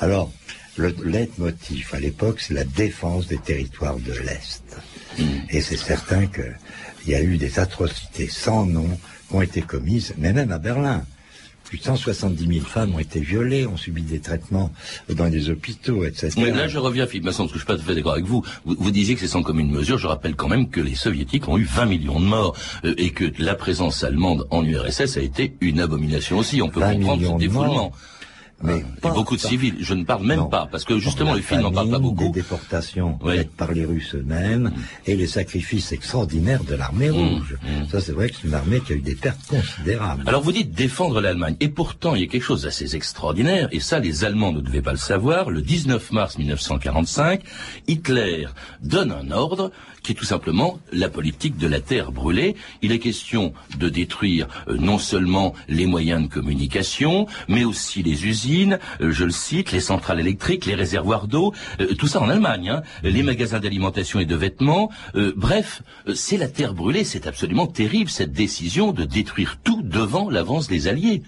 Alors, 0.00 0.30
le 0.76 0.94
leitmotiv 1.04 1.90
à 1.92 1.98
l'époque, 2.00 2.40
c'est 2.40 2.54
la 2.54 2.64
défense 2.64 3.26
des 3.26 3.38
territoires 3.38 3.96
de 3.98 4.12
l'Est. 4.12 4.62
Et 5.50 5.60
c'est 5.60 5.76
certain 5.76 6.26
qu'il 6.26 6.54
y 7.08 7.14
a 7.14 7.22
eu 7.22 7.36
des 7.36 7.58
atrocités 7.58 8.28
sans 8.28 8.64
nom 8.64 8.88
qui 9.28 9.34
ont 9.34 9.42
été 9.42 9.60
commises, 9.62 10.14
mais 10.18 10.32
même 10.32 10.52
à 10.52 10.58
Berlin. 10.58 11.04
Plus 11.68 11.78
de 11.78 11.84
170 11.84 12.46
000 12.46 12.64
femmes 12.64 12.94
ont 12.94 12.98
été 12.98 13.20
violées, 13.20 13.66
ont 13.66 13.76
subi 13.76 14.00
des 14.00 14.20
traitements 14.20 14.72
dans 15.10 15.26
les 15.26 15.50
hôpitaux, 15.50 16.04
etc. 16.04 16.30
Mais 16.38 16.50
là, 16.50 16.66
je 16.66 16.78
reviens, 16.78 17.06
Philippe 17.06 17.24
Masson, 17.24 17.44
parce 17.44 17.52
que 17.52 17.58
je 17.58 17.64
suis 17.64 17.66
pas 17.66 17.76
tout 17.76 17.82
à 17.82 17.84
fait 17.84 17.94
d'accord 17.94 18.12
avec 18.12 18.24
vous. 18.24 18.42
vous. 18.64 18.76
vous 18.78 18.90
disiez 18.90 19.14
que 19.14 19.20
c'est 19.20 19.28
sans 19.28 19.42
commune 19.42 19.70
mesure. 19.70 19.98
Je 19.98 20.06
rappelle 20.06 20.34
quand 20.34 20.48
même 20.48 20.70
que 20.70 20.80
les 20.80 20.94
Soviétiques 20.94 21.46
ont 21.46 21.58
eu 21.58 21.64
20 21.64 21.84
millions 21.84 22.20
de 22.20 22.24
morts 22.24 22.56
euh, 22.84 22.94
et 22.96 23.10
que 23.10 23.30
la 23.38 23.54
présence 23.54 24.02
allemande 24.02 24.46
en 24.50 24.64
URSS 24.64 25.18
a 25.18 25.20
été 25.20 25.56
une 25.60 25.80
abomination 25.80 26.38
aussi. 26.38 26.62
On 26.62 26.70
peut 26.70 26.80
20 26.80 26.94
comprendre 26.94 27.38
ce 27.38 27.48
morts. 27.48 27.92
Mais 28.62 28.84
pas- 29.00 29.10
beaucoup 29.12 29.36
de 29.36 29.40
pas- 29.42 29.48
civils. 29.48 29.76
Je 29.80 29.94
ne 29.94 30.04
parle 30.04 30.24
même 30.26 30.40
Non. 30.40 30.48
pas, 30.48 30.66
parce 30.70 30.84
que 30.84 30.98
justement 30.98 31.34
le 31.34 31.40
film 31.42 31.60
n'en 31.60 31.70
parle 31.70 31.90
pas 31.90 31.98
beaucoup. 32.00 32.24
Des 32.24 32.30
déportations 32.40 33.18
Oui. 33.22 33.36
faites 33.36 33.52
par 33.52 33.70
les 33.72 33.84
Russes 33.84 34.14
eux-mêmes 34.16 34.72
et 35.06 35.14
les 35.14 35.26
sacrifices 35.28 35.92
extraordinaires 35.92 36.64
de 36.64 36.74
l'armée 36.74 37.10
rouge. 37.10 37.56
mmh. 37.62 37.88
Ça, 37.90 38.00
c'est 38.00 38.12
vrai 38.12 38.30
que 38.30 38.36
c'est 38.40 38.48
une 38.48 38.54
armée 38.54 38.80
qui 38.80 38.92
a 38.94 38.96
eu 38.96 39.00
des 39.00 39.14
pertes 39.14 39.46
considérables. 39.46 40.24
Alors 40.26 40.42
vous 40.42 40.50
dites 40.52 40.72
défendre 40.72 41.20
l'Allemagne, 41.20 41.56
et 41.60 41.68
pourtant 41.68 42.14
il 42.16 42.22
y 42.22 42.24
a 42.24 42.26
quelque 42.26 42.42
chose 42.42 42.62
d'assez 42.62 42.96
extraordinaire, 42.96 43.68
et 43.70 43.78
ça 43.80 44.00
les 44.00 44.24
Allemands 44.24 44.52
ne 44.52 44.60
devaient 44.60 44.82
pas 44.82 44.92
le 44.92 44.98
savoir. 44.98 45.50
Le 45.50 45.62
19 45.62 46.10
mars 46.12 46.36
1945, 46.38 47.42
Hitler 47.86 48.46
donne 48.82 49.12
un 49.12 49.30
ordre 49.30 49.70
qui 50.02 50.12
est 50.12 50.14
tout 50.14 50.24
simplement 50.24 50.78
la 50.92 51.08
politique 51.08 51.56
de 51.56 51.66
la 51.66 51.80
terre 51.80 52.12
brûlée. 52.12 52.56
Il 52.82 52.92
est 52.92 52.98
question 52.98 53.52
de 53.78 53.88
détruire 53.88 54.46
euh, 54.68 54.76
non 54.78 54.98
seulement 54.98 55.54
les 55.68 55.86
moyens 55.86 56.22
de 56.22 56.32
communication, 56.32 57.26
mais 57.48 57.64
aussi 57.64 58.02
les 58.02 58.26
usines, 58.26 58.78
euh, 59.00 59.12
je 59.12 59.24
le 59.24 59.30
cite, 59.30 59.72
les 59.72 59.80
centrales 59.80 60.20
électriques, 60.20 60.66
les 60.66 60.74
réservoirs 60.74 61.26
d'eau, 61.26 61.52
euh, 61.80 61.94
tout 61.94 62.06
ça 62.06 62.20
en 62.20 62.28
Allemagne, 62.28 62.70
hein, 62.70 62.82
les 63.02 63.22
magasins 63.22 63.60
d'alimentation 63.60 64.20
et 64.20 64.26
de 64.26 64.36
vêtements. 64.36 64.90
bref, 65.36 65.82
c'est 66.14 66.36
la 66.36 66.48
terre 66.48 66.74
brûlée, 66.74 67.04
c'est 67.04 67.26
absolument 67.26 67.66
terrible 67.66 68.10
cette 68.10 68.32
décision 68.32 68.92
de 68.92 69.04
détruire 69.04 69.58
tout 69.62 69.82
devant 69.82 70.30
l'avance 70.30 70.68
des 70.68 70.88
Alliés. 70.88 71.22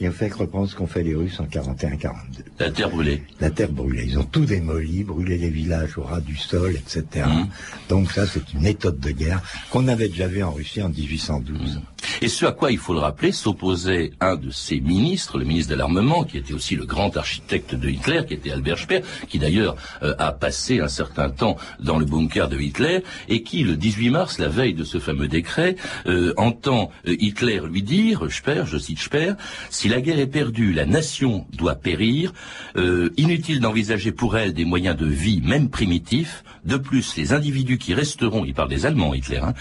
Il 0.00 0.08
faut 0.08 0.12
faire 0.12 0.36
reprendre 0.38 0.68
ce 0.68 0.74
qu'ont 0.74 0.86
fait 0.86 1.02
les 1.02 1.14
Russes 1.14 1.38
en 1.38 1.44
41-42. 1.44 2.10
La 2.58 2.70
terre 2.70 2.90
brûlée. 2.90 3.22
La 3.40 3.50
terre 3.50 3.70
brûlée. 3.70 4.04
Ils 4.06 4.18
ont 4.18 4.24
tout 4.24 4.44
démoli, 4.44 5.04
brûlé 5.04 5.38
les 5.38 5.50
villages 5.50 5.96
au 5.98 6.02
ras 6.02 6.20
du 6.20 6.36
sol, 6.36 6.74
etc. 6.74 7.26
Mmh. 7.26 7.48
Donc 7.88 8.10
ça, 8.10 8.26
c'est 8.26 8.52
une 8.54 8.62
méthode 8.62 8.98
de 8.98 9.10
guerre 9.10 9.40
qu'on 9.70 9.86
avait 9.88 10.08
déjà 10.08 10.26
vue 10.26 10.42
en 10.42 10.52
Russie 10.52 10.82
en 10.82 10.88
1812. 10.88 11.80
Et 12.22 12.28
ce 12.28 12.46
à 12.46 12.52
quoi, 12.52 12.70
il 12.72 12.78
faut 12.78 12.92
le 12.92 13.00
rappeler, 13.00 13.32
s'opposait 13.32 14.12
un 14.20 14.36
de 14.36 14.50
ses 14.50 14.80
ministres, 14.80 15.38
le 15.38 15.44
ministre 15.44 15.72
de 15.72 15.76
l'Armement, 15.76 16.24
qui 16.24 16.38
était 16.38 16.54
aussi 16.54 16.76
le 16.76 16.84
grand 16.84 17.16
architecte 17.16 17.74
de 17.74 17.88
Hitler, 17.88 18.22
qui 18.26 18.34
était 18.34 18.50
Albert 18.50 18.78
Speer, 18.78 19.00
qui 19.28 19.38
d'ailleurs 19.38 19.76
euh, 20.02 20.14
a 20.18 20.32
passé 20.32 20.80
un 20.80 20.88
certain 20.88 21.30
temps 21.30 21.56
dans 21.80 21.98
le 21.98 22.04
bunker 22.04 22.48
de 22.48 22.58
Hitler, 22.58 23.02
et 23.28 23.42
qui, 23.42 23.62
le 23.64 23.76
18 23.76 24.10
mars, 24.10 24.38
la 24.38 24.48
veille 24.48 24.74
de 24.74 24.84
ce 24.84 24.98
fameux 24.98 25.28
décret, 25.28 25.76
euh, 26.06 26.34
entend 26.36 26.90
euh, 27.06 27.16
Hitler 27.18 27.60
lui 27.68 27.82
dire, 27.82 28.26
Speer, 28.30 28.64
je 28.66 28.78
cite 28.78 28.98
Speer, 28.98 29.34
si 29.70 29.88
la 29.88 30.00
guerre 30.00 30.18
est 30.18 30.26
perdue, 30.26 30.72
la 30.72 30.86
nation 30.86 31.46
doit 31.52 31.74
périr, 31.74 32.32
inutile 33.16 33.60
d'envisager 33.60 34.12
pour 34.12 34.36
elle 34.36 34.52
des 34.52 34.64
moyens 34.64 34.96
de 34.96 35.06
vie, 35.06 35.40
même 35.42 35.70
primitifs, 35.70 36.44
de 36.64 36.76
plus, 36.76 37.16
les 37.16 37.32
individus 37.32 37.78
qui 37.78 37.94
resteront, 37.94 38.44
il 38.44 38.54
parle 38.54 38.70
des 38.70 38.86
Allemands, 38.86 39.14
Hitler, 39.14 39.40
hein, 39.42 39.54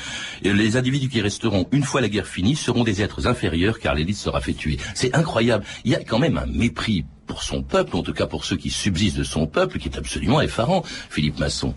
les 0.43 0.77
individus 0.77 1.09
qui 1.09 1.21
resteront 1.21 1.67
une 1.71 1.83
fois 1.83 2.01
la 2.01 2.09
guerre 2.09 2.27
finie 2.33 2.55
seront 2.55 2.83
des 2.83 3.01
êtres 3.01 3.27
inférieurs 3.27 3.79
car 3.79 3.93
l'élite 3.93 4.17
sera 4.17 4.41
fait 4.41 4.53
tuer. 4.53 4.77
C'est 4.95 5.15
incroyable. 5.15 5.63
Il 5.85 5.91
y 5.91 5.95
a 5.95 6.03
quand 6.03 6.19
même 6.19 6.37
un 6.37 6.47
mépris 6.47 7.05
pour 7.27 7.43
son 7.43 7.61
peuple, 7.61 7.95
en 7.95 8.03
tout 8.03 8.13
cas 8.13 8.25
pour 8.25 8.43
ceux 8.43 8.57
qui 8.57 8.71
subsistent 8.71 9.17
de 9.17 9.23
son 9.23 9.45
peuple, 9.45 9.77
qui 9.77 9.87
est 9.87 9.97
absolument 9.97 10.41
effarant, 10.41 10.83
Philippe 11.09 11.39
Masson. 11.39 11.73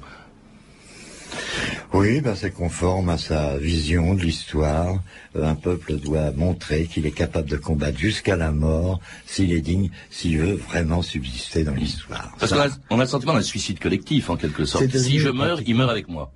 Oui, 1.93 2.21
ben 2.21 2.35
c'est 2.35 2.51
conforme 2.51 3.11
à 3.11 3.19
sa 3.19 3.59
vision 3.59 4.15
de 4.15 4.23
l'histoire. 4.23 5.03
Un 5.35 5.55
peuple 5.55 5.97
doit 5.97 6.31
montrer 6.33 6.87
qu'il 6.87 7.05
est 7.07 7.11
capable 7.11 7.49
de 7.49 7.57
combattre 7.57 7.99
jusqu'à 7.99 8.37
la 8.37 8.53
mort 8.53 9.01
s'il 9.27 9.53
est 9.53 9.61
digne, 9.61 9.91
s'il 10.11 10.39
veut 10.39 10.55
vraiment 10.55 11.03
subsister 11.03 11.65
dans 11.65 11.75
l'histoire. 11.75 12.35
Parce 12.39 12.53
qu'on 12.53 12.61
a, 12.61 12.69
on 12.91 12.99
a 12.99 13.03
le 13.03 13.09
sentiment 13.09 13.35
d'un 13.35 13.43
suicide 13.43 13.79
collectif, 13.79 14.31
en 14.31 14.37
quelque 14.37 14.65
sorte. 14.65 14.89
Si 14.97 15.19
je 15.19 15.29
meurs, 15.29 15.61
il 15.67 15.75
meurt 15.75 15.91
avec 15.91 16.09
moi. 16.09 16.33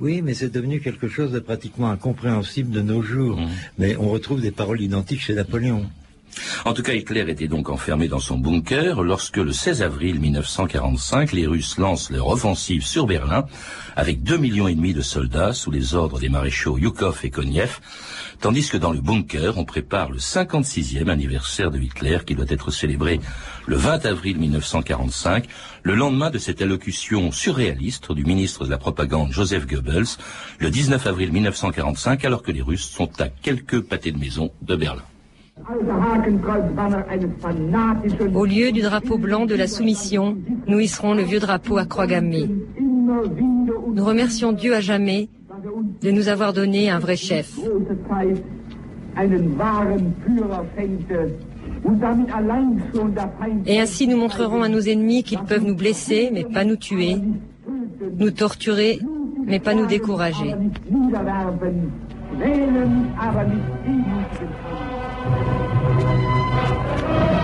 Oui, 0.00 0.22
mais 0.22 0.34
c'est 0.34 0.52
devenu 0.52 0.80
quelque 0.80 1.08
chose 1.08 1.32
de 1.32 1.40
pratiquement 1.40 1.90
incompréhensible 1.90 2.70
de 2.70 2.82
nos 2.82 3.02
jours. 3.02 3.40
Mmh. 3.40 3.48
Mais 3.78 3.96
on 3.96 4.08
retrouve 4.10 4.40
des 4.40 4.52
paroles 4.52 4.80
identiques 4.80 5.20
chez 5.20 5.34
Napoléon. 5.34 5.90
En 6.64 6.72
tout 6.72 6.82
cas, 6.82 6.94
Hitler 6.94 7.24
était 7.28 7.48
donc 7.48 7.68
enfermé 7.68 8.08
dans 8.08 8.18
son 8.18 8.38
bunker 8.38 9.02
lorsque 9.02 9.36
le 9.36 9.52
16 9.52 9.82
avril 9.82 10.20
1945, 10.20 11.32
les 11.32 11.46
Russes 11.46 11.78
lancent 11.78 12.10
leur 12.10 12.28
offensive 12.28 12.84
sur 12.84 13.06
Berlin 13.06 13.44
avec 13.96 14.22
deux 14.22 14.36
millions 14.36 14.68
et 14.68 14.74
demi 14.74 14.94
de 14.94 15.02
soldats 15.02 15.52
sous 15.52 15.70
les 15.70 15.94
ordres 15.94 16.18
des 16.18 16.28
maréchaux 16.28 16.78
Yukov 16.78 17.20
et 17.24 17.30
Koniev, 17.30 17.80
tandis 18.40 18.68
que 18.68 18.76
dans 18.76 18.92
le 18.92 19.00
bunker, 19.00 19.58
on 19.58 19.64
prépare 19.64 20.10
le 20.10 20.18
56e 20.18 21.08
anniversaire 21.08 21.70
de 21.70 21.78
Hitler 21.78 22.18
qui 22.26 22.34
doit 22.34 22.46
être 22.48 22.70
célébré 22.70 23.20
le 23.66 23.76
20 23.76 24.06
avril 24.06 24.38
1945, 24.38 25.46
le 25.82 25.94
lendemain 25.94 26.30
de 26.30 26.38
cette 26.38 26.62
allocution 26.62 27.32
surréaliste 27.32 28.12
du 28.12 28.24
ministre 28.24 28.64
de 28.64 28.70
la 28.70 28.78
propagande 28.78 29.32
Joseph 29.32 29.66
Goebbels, 29.66 30.16
le 30.58 30.70
19 30.70 31.06
avril 31.06 31.32
1945, 31.32 32.24
alors 32.24 32.42
que 32.42 32.52
les 32.52 32.62
Russes 32.62 32.88
sont 32.88 33.10
à 33.20 33.28
quelques 33.28 33.80
pâtés 33.80 34.12
de 34.12 34.18
maison 34.18 34.50
de 34.62 34.76
Berlin. 34.76 35.02
Au 38.34 38.44
lieu 38.44 38.72
du 38.72 38.80
drapeau 38.80 39.18
blanc 39.18 39.46
de 39.46 39.54
la 39.54 39.66
soumission, 39.66 40.36
nous 40.66 40.78
hisserons 40.78 41.14
le 41.14 41.22
vieux 41.22 41.40
drapeau 41.40 41.76
à 41.78 41.84
croix 41.84 42.06
gammée. 42.06 42.48
Nous 42.78 44.04
remercions 44.04 44.52
Dieu 44.52 44.74
à 44.74 44.80
jamais 44.80 45.28
de 46.02 46.10
nous 46.10 46.28
avoir 46.28 46.52
donné 46.52 46.90
un 46.90 46.98
vrai 46.98 47.16
chef. 47.16 47.58
Et 53.66 53.80
ainsi 53.80 54.06
nous 54.06 54.16
montrerons 54.16 54.62
à 54.62 54.68
nos 54.68 54.80
ennemis 54.80 55.22
qu'ils 55.22 55.40
peuvent 55.40 55.64
nous 55.64 55.74
blesser, 55.74 56.30
mais 56.32 56.44
pas 56.44 56.64
nous 56.64 56.76
tuer, 56.76 57.16
nous 58.16 58.30
torturer, 58.30 59.00
mais 59.46 59.58
pas 59.58 59.74
nous 59.74 59.86
décourager. 59.86 60.54
Thank 65.20 65.36
you. 67.32 67.37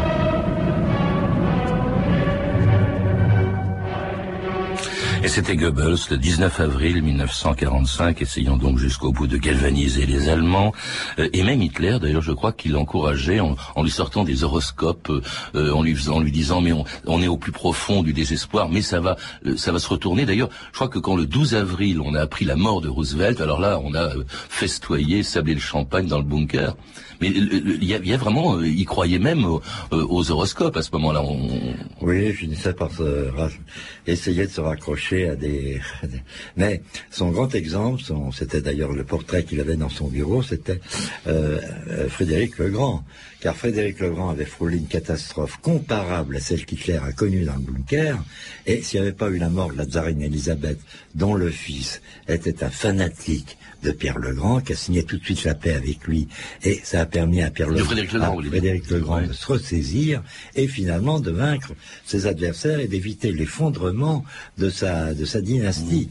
Et 5.24 5.28
c'était 5.28 5.56
Goebbels 5.56 5.96
le 6.10 6.18
19 6.18 6.60
avril 6.60 7.02
1945, 7.02 8.20
essayant 8.20 8.58
donc 8.58 8.76
jusqu'au 8.76 9.10
bout 9.10 9.26
de 9.26 9.38
galvaniser 9.38 10.04
les 10.04 10.28
Allemands. 10.28 10.72
Euh, 11.18 11.30
et 11.32 11.42
même 11.42 11.62
Hitler, 11.62 11.96
d'ailleurs, 11.98 12.20
je 12.20 12.32
crois 12.32 12.52
qu'il 12.52 12.72
l'encourageait 12.72 13.40
en, 13.40 13.56
en 13.74 13.82
lui 13.82 13.90
sortant 13.90 14.22
des 14.24 14.44
horoscopes, 14.44 15.10
euh, 15.54 15.72
en, 15.72 15.82
lui, 15.82 15.94
faisant- 15.94 16.16
en 16.16 16.20
lui 16.20 16.30
disant 16.30 16.60
mais 16.60 16.72
on, 16.72 16.84
on 17.06 17.22
est 17.22 17.26
au 17.26 17.38
plus 17.38 17.52
profond 17.52 18.02
du 18.02 18.12
désespoir, 18.12 18.68
mais 18.68 18.82
ça 18.82 19.00
va, 19.00 19.16
euh, 19.46 19.56
ça 19.56 19.72
va 19.72 19.78
se 19.78 19.88
retourner. 19.88 20.26
D'ailleurs, 20.26 20.50
je 20.72 20.74
crois 20.76 20.88
que 20.88 20.98
quand 20.98 21.16
le 21.16 21.24
12 21.24 21.54
avril 21.54 22.02
on 22.02 22.14
a 22.14 22.20
appris 22.20 22.44
la 22.44 22.56
mort 22.56 22.82
de 22.82 22.88
Roosevelt, 22.90 23.40
alors 23.40 23.60
là 23.60 23.80
on 23.82 23.94
a 23.94 24.14
euh, 24.16 24.24
festoyé, 24.28 25.22
sablé 25.22 25.54
le 25.54 25.60
champagne 25.60 26.06
dans 26.06 26.18
le 26.18 26.24
bunker. 26.24 26.76
Mais 27.22 27.30
euh, 27.30 27.76
il 27.80 27.84
y, 27.84 28.08
y 28.08 28.12
a 28.12 28.16
vraiment, 28.18 28.60
il 28.60 28.84
croyait 28.84 29.18
même 29.18 29.46
aux, 29.46 29.62
aux 29.90 30.30
horoscopes 30.30 30.76
à 30.76 30.82
ce 30.82 30.90
moment-là. 30.92 31.22
On, 31.22 31.48
Oui, 32.02 32.26
il 32.26 32.34
finissait 32.34 32.74
par 32.74 32.90
se 32.92 33.30
essayer 34.06 34.44
de 34.46 34.50
se 34.50 34.60
raccrocher 34.60 35.13
Mais 36.56 36.82
son 37.10 37.30
grand 37.30 37.54
exemple, 37.54 38.02
c'était 38.32 38.60
d'ailleurs 38.60 38.92
le 38.92 39.04
portrait 39.04 39.44
qu'il 39.44 39.60
avait 39.60 39.76
dans 39.76 39.88
son 39.88 40.08
bureau, 40.08 40.42
c'était 40.42 40.80
euh, 41.26 41.60
euh, 41.88 42.08
Frédéric 42.08 42.58
le 42.58 42.70
Grand. 42.70 43.04
Car 43.44 43.54
Frédéric 43.54 44.00
le 44.00 44.08
Grand 44.08 44.30
avait 44.30 44.46
frôlé 44.46 44.78
une 44.78 44.86
catastrophe 44.86 45.58
comparable 45.60 46.36
à 46.36 46.40
celle 46.40 46.64
qu'Hitler 46.64 46.96
a 46.96 47.12
connue 47.12 47.44
dans 47.44 47.56
le 47.56 47.60
bunker. 47.60 48.24
Et 48.64 48.80
s'il 48.80 48.98
n'y 48.98 49.06
avait 49.06 49.14
pas 49.14 49.28
eu 49.28 49.36
la 49.36 49.50
mort 49.50 49.70
de 49.70 49.76
la 49.76 49.84
tsarine 49.84 50.22
Elisabeth, 50.22 50.78
dont 51.14 51.34
le 51.34 51.50
fils 51.50 52.00
était 52.26 52.64
un 52.64 52.70
fanatique 52.70 53.58
de 53.82 53.90
Pierre 53.90 54.18
le 54.18 54.32
Grand, 54.32 54.62
qui 54.62 54.72
a 54.72 54.76
signé 54.76 55.04
tout 55.04 55.18
de 55.18 55.24
suite 55.26 55.44
la 55.44 55.54
paix 55.54 55.74
avec 55.74 56.06
lui, 56.06 56.26
et 56.62 56.80
ça 56.84 57.02
a 57.02 57.04
permis 57.04 57.42
à 57.42 57.50
Pierre 57.50 57.68
De 57.68 57.74
le, 57.74 57.84
Frédéric 57.84 58.14
à 58.90 59.20
de 59.20 59.32
se 59.34 59.46
ressaisir 59.46 60.22
et 60.54 60.66
finalement 60.66 61.20
de 61.20 61.30
vaincre 61.30 61.72
ses 62.06 62.26
adversaires 62.26 62.80
et 62.80 62.88
d'éviter 62.88 63.30
l'effondrement 63.30 64.24
de 64.56 64.70
sa, 64.70 65.12
de 65.12 65.26
sa 65.26 65.42
dynastie. 65.42 66.08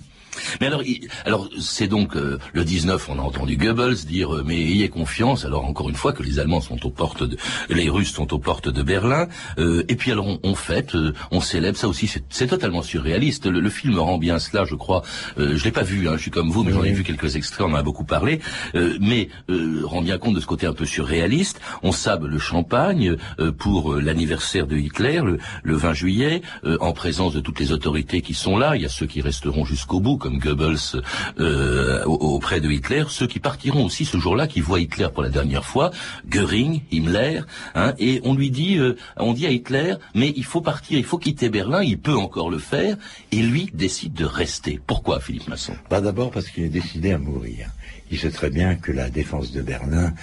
Mais 0.62 0.68
alors, 0.68 0.82
alors 1.26 1.50
c'est 1.60 1.88
donc 1.88 2.16
euh, 2.16 2.40
le 2.54 2.64
19, 2.64 3.10
on 3.10 3.20
a 3.20 3.22
entendu 3.22 3.58
Goebbels 3.58 4.06
dire 4.06 4.36
euh, 4.36 4.44
mais 4.46 4.60
ayez 4.60 4.90
confiance. 4.90 5.46
Alors 5.46 5.66
encore 5.66 5.90
une 5.90 5.96
fois 5.96 6.14
que 6.14 6.24
les 6.24 6.40
Allemands 6.40 6.62
sont 6.62 6.86
aux 6.86 6.90
portes, 6.92 7.24
de, 7.24 7.38
les 7.70 7.90
Russes 7.90 8.14
sont 8.14 8.34
aux 8.34 8.40
portes 8.40 8.70
de 8.70 8.84
Berlin. 8.84 9.28
Euh, 9.58 9.84
et 9.88 9.96
puis 9.96 10.12
alors 10.12 10.28
on, 10.28 10.40
on 10.44 10.56
fête, 10.56 10.96
euh, 10.96 11.14
on 11.32 11.42
célèbre. 11.42 11.78
Ça 11.78 11.88
aussi, 11.88 12.10
c'est 12.30 12.48
totalement 12.48 12.82
surréaliste. 12.82 13.46
Le, 13.46 13.60
le 13.60 13.70
film 13.70 13.98
rend 14.00 14.18
bien 14.18 14.40
cela, 14.40 14.66
je 14.66 14.76
crois. 14.76 15.04
Euh, 15.38 15.58
je 15.58 15.64
l'ai 15.64 15.72
pas 15.72 15.84
vu, 15.84 16.08
hein, 16.08 16.14
je 16.18 16.22
suis 16.22 16.32
comme 16.32 16.50
vous, 16.50 16.64
mais 16.64 16.72
j'en 16.72 16.84
ai 16.84 16.92
vu 16.92 17.04
quelques 17.04 17.36
extraits, 17.36 17.66
on 17.68 17.72
en 17.72 17.76
a 17.76 17.84
beaucoup 17.84 18.06
parlé. 18.06 18.40
Euh, 18.76 18.98
mais 19.00 19.30
euh, 19.50 19.82
rend 19.84 20.02
bien 20.02 20.18
compte 20.18 20.36
de 20.36 20.40
ce 20.40 20.46
côté 20.46 20.66
un 20.68 20.74
peu 20.74 20.86
surréaliste. 20.86 21.60
On 21.82 21.92
sable 21.92 22.28
le 22.28 22.40
champagne 22.40 23.16
euh, 23.40 23.52
pour 23.52 23.96
l'anniversaire 23.96 24.68
de 24.68 24.78
Hitler, 24.78 25.22
le, 25.24 25.38
le 25.64 25.76
20 25.76 25.94
juillet, 25.94 26.42
euh, 26.66 26.78
en 26.80 26.94
présence 26.94 27.34
de 27.34 27.40
toutes 27.40 27.60
les 27.60 27.72
autorités 27.72 28.22
qui 28.22 28.34
sont 28.34 28.58
là. 28.58 28.76
Il 28.76 28.82
y 28.82 28.86
a 28.86 28.90
ceux 28.90 29.06
qui 29.06 29.22
resteront 29.22 29.66
jusqu'au 29.66 30.00
bout, 30.00 30.18
comme 30.24 30.40
Goebbels 30.40 31.04
euh, 31.42 32.06
auprès 32.06 32.62
de 32.62 32.72
Hitler, 32.72 33.04
ceux 33.10 33.28
qui 33.28 33.40
partiront 33.40 33.84
aussi 33.84 34.06
ce 34.06 34.18
jour-là, 34.18 34.48
qui 34.48 34.62
voient 34.62 34.80
Hitler 34.80 35.10
pour 35.14 35.22
la 35.22 35.28
dernière 35.28 35.66
fois, 35.66 35.92
Göring, 36.30 36.82
Himmler, 36.94 37.42
hein, 37.76 37.94
et 38.00 38.22
on 38.24 38.34
lui 38.34 38.50
dit, 38.50 38.78
euh, 38.78 38.96
on 39.18 39.34
dit 39.34 39.46
à 39.46 39.50
Hitler, 39.50 39.96
mais 40.16 40.34
il 40.38 40.46
faut 40.46 40.62
partir, 40.62 40.98
il 40.98 41.04
faut 41.04 41.18
quitter 41.18 41.50
Berlin, 41.50 41.84
il 41.84 42.00
peut 42.00 42.16
encore 42.16 42.50
le 42.50 42.58
faire, 42.58 42.96
et 43.34 43.42
lui 43.42 43.70
décide 43.74 44.14
de 44.14 44.24
rester. 44.24 44.80
Pourquoi, 44.88 45.20
Philippe 45.20 45.50
Masson? 45.50 45.74
Bah 45.90 46.00
D'abord 46.00 46.32
parce 46.32 46.48
qu'il 46.48 46.64
est 46.64 46.70
décidé 46.70 47.12
à 47.12 47.18
mourir. 47.18 47.68
Il 48.10 48.20
sait 48.20 48.32
très 48.32 48.50
bien 48.50 48.76
que 48.76 48.94
la 48.94 49.10
défense 49.10 49.52
de 49.52 49.62
Berlin, 49.62 50.14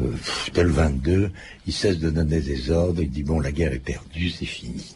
euh, 0.00 0.12
le 0.54 0.70
22, 0.70 1.30
il 1.66 1.72
cesse 1.72 1.98
de 1.98 2.10
donner 2.10 2.40
des 2.40 2.70
ordres, 2.70 3.02
il 3.02 3.10
dit 3.10 3.24
bon, 3.24 3.40
la 3.40 3.50
guerre 3.50 3.72
est 3.72 3.78
perdue, 3.78 4.30
c'est 4.30 4.44
fini. 4.44 4.94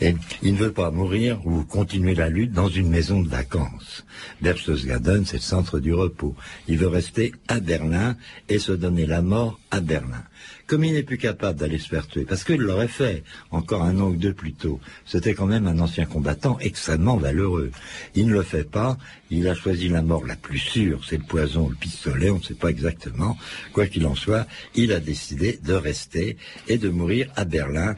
Et 0.00 0.14
il 0.42 0.54
ne 0.54 0.58
veut 0.58 0.72
pas 0.72 0.90
mourir 0.90 1.40
ou 1.46 1.62
continuer 1.62 2.14
la 2.14 2.28
lutte 2.28 2.52
dans 2.52 2.68
une 2.68 2.88
maison 2.88 3.20
de 3.20 3.28
vacances. 3.28 4.04
Berchtesgaden, 4.40 5.24
c'est 5.24 5.36
le 5.36 5.42
centre 5.42 5.78
du 5.78 5.94
repos. 5.94 6.34
Il 6.68 6.78
veut 6.78 6.88
rester 6.88 7.32
à 7.48 7.60
Berlin 7.60 8.16
et 8.48 8.58
se 8.58 8.72
donner 8.72 9.06
la 9.06 9.22
mort 9.22 9.58
à 9.70 9.80
Berlin. 9.80 10.24
Comme 10.66 10.84
il 10.84 10.92
n'est 10.94 11.02
plus 11.02 11.18
capable 11.18 11.58
d'aller 11.58 11.78
se 11.78 11.88
faire 11.88 12.06
tuer, 12.06 12.24
parce 12.24 12.44
qu'il 12.44 12.60
l'aurait 12.60 12.86
fait 12.86 13.24
encore 13.50 13.82
un 13.82 13.98
an 13.98 14.08
ou 14.10 14.16
deux 14.16 14.32
plus 14.32 14.52
tôt, 14.52 14.78
c'était 15.04 15.34
quand 15.34 15.46
même 15.46 15.66
un 15.66 15.80
ancien 15.80 16.06
combattant 16.06 16.58
extrêmement 16.60 17.16
valeureux. 17.16 17.72
Il 18.14 18.28
ne 18.28 18.34
le 18.34 18.42
fait 18.42 18.68
pas, 18.68 18.96
il 19.30 19.48
a 19.48 19.54
choisi 19.54 19.88
la 19.88 20.02
mort 20.02 20.24
la 20.24 20.36
plus 20.36 20.60
sûre, 20.60 21.02
c'est 21.04 21.16
le 21.16 21.24
poison, 21.24 21.68
le 21.68 21.74
pistolet, 21.74 22.30
on 22.30 22.38
ne 22.38 22.42
sait 22.42 22.54
pas 22.54 22.70
exactement. 22.70 23.36
Quoi 23.72 23.88
qu'il 23.88 24.06
en 24.06 24.14
soit, 24.14 24.46
il 24.76 24.92
a 24.92 25.00
décidé 25.00 25.58
de 25.62 25.74
rester 25.74 26.36
et 26.68 26.78
de 26.78 26.88
mourir 26.88 27.30
à 27.34 27.44
Berlin 27.44 27.96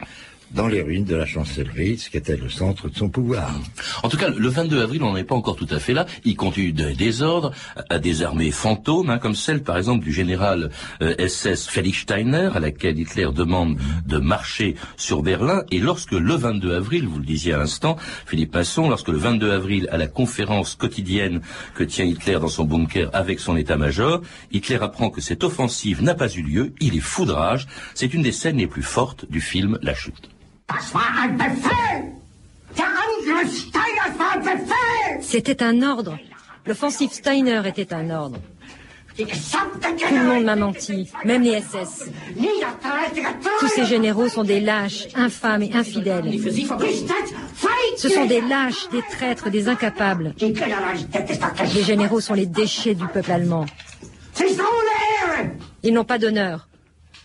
dans 0.53 0.67
les 0.67 0.81
ruines 0.81 1.05
de 1.05 1.15
la 1.15 1.25
chancellerie, 1.25 1.97
ce 1.97 2.09
qui 2.09 2.17
était 2.17 2.37
le 2.37 2.49
centre 2.49 2.89
de 2.89 2.95
son 2.95 3.09
pouvoir. 3.09 3.59
En 4.03 4.09
tout 4.09 4.17
cas, 4.17 4.29
le 4.29 4.49
22 4.49 4.81
avril, 4.81 5.03
on 5.03 5.13
n'est 5.13 5.23
pas 5.23 5.35
encore 5.35 5.55
tout 5.55 5.67
à 5.69 5.79
fait 5.79 5.93
là. 5.93 6.05
Il 6.25 6.35
continue 6.35 6.73
de 6.73 6.91
désordre 6.91 7.51
à 7.89 7.99
des 7.99 8.23
armées 8.23 8.51
fantômes, 8.51 9.09
hein, 9.09 9.17
comme 9.17 9.35
celle, 9.35 9.63
par 9.63 9.77
exemple, 9.77 10.03
du 10.03 10.13
général 10.13 10.69
SS 11.01 11.45
euh, 11.47 11.55
Felix 11.69 11.99
Steiner, 11.99 12.49
à 12.53 12.59
laquelle 12.59 12.99
Hitler 12.99 13.29
demande 13.33 13.77
de 14.05 14.17
marcher 14.17 14.75
sur 14.97 15.23
Berlin. 15.23 15.63
Et 15.71 15.79
lorsque 15.79 16.11
le 16.11 16.35
22 16.35 16.75
avril, 16.75 17.07
vous 17.07 17.19
le 17.19 17.25
disiez 17.25 17.53
à 17.53 17.57
l'instant, 17.57 17.97
Philippe 18.25 18.53
Masson, 18.53 18.89
lorsque 18.89 19.09
le 19.09 19.17
22 19.17 19.51
avril, 19.51 19.87
à 19.91 19.97
la 19.97 20.07
conférence 20.07 20.75
quotidienne 20.75 21.41
que 21.75 21.83
tient 21.83 22.05
Hitler 22.05 22.39
dans 22.39 22.47
son 22.47 22.65
bunker 22.65 23.09
avec 23.13 23.39
son 23.39 23.57
état-major, 23.57 24.21
Hitler 24.51 24.77
apprend 24.81 25.09
que 25.09 25.21
cette 25.21 25.43
offensive 25.43 26.03
n'a 26.03 26.15
pas 26.15 26.29
eu 26.29 26.41
lieu. 26.41 26.73
Il 26.79 26.95
est 26.95 26.99
foudrage. 26.99 27.67
C'est 27.95 28.13
une 28.13 28.21
des 28.21 28.31
scènes 28.31 28.57
les 28.57 28.67
plus 28.67 28.83
fortes 28.83 29.29
du 29.29 29.41
film 29.41 29.79
La 29.81 29.93
Chute. 29.93 30.29
C'était 35.21 35.63
un 35.63 35.81
ordre. 35.81 36.17
L'offensive 36.65 37.11
Steiner 37.11 37.61
était 37.65 37.93
un 37.93 38.09
ordre. 38.09 38.37
Tout 39.15 39.25
le 40.15 40.23
monde 40.23 40.43
m'a 40.45 40.55
menti, 40.55 41.11
même 41.23 41.43
les 41.43 41.61
SS. 41.61 42.09
Tous 43.59 43.67
ces 43.67 43.85
généraux 43.85 44.27
sont 44.27 44.43
des 44.43 44.59
lâches, 44.59 45.07
infâmes 45.15 45.61
et 45.61 45.73
infidèles. 45.73 46.31
Ce 47.97 48.09
sont 48.09 48.25
des 48.25 48.41
lâches, 48.41 48.89
des 48.89 49.03
traîtres, 49.03 49.49
des 49.51 49.67
incapables. 49.67 50.33
Les 50.39 51.83
généraux 51.83 52.21
sont 52.21 52.33
les 52.33 52.47
déchets 52.47 52.95
du 52.95 53.05
peuple 53.07 53.31
allemand. 53.31 53.65
Ils 55.83 55.93
n'ont 55.93 56.05
pas 56.05 56.17
d'honneur. 56.17 56.67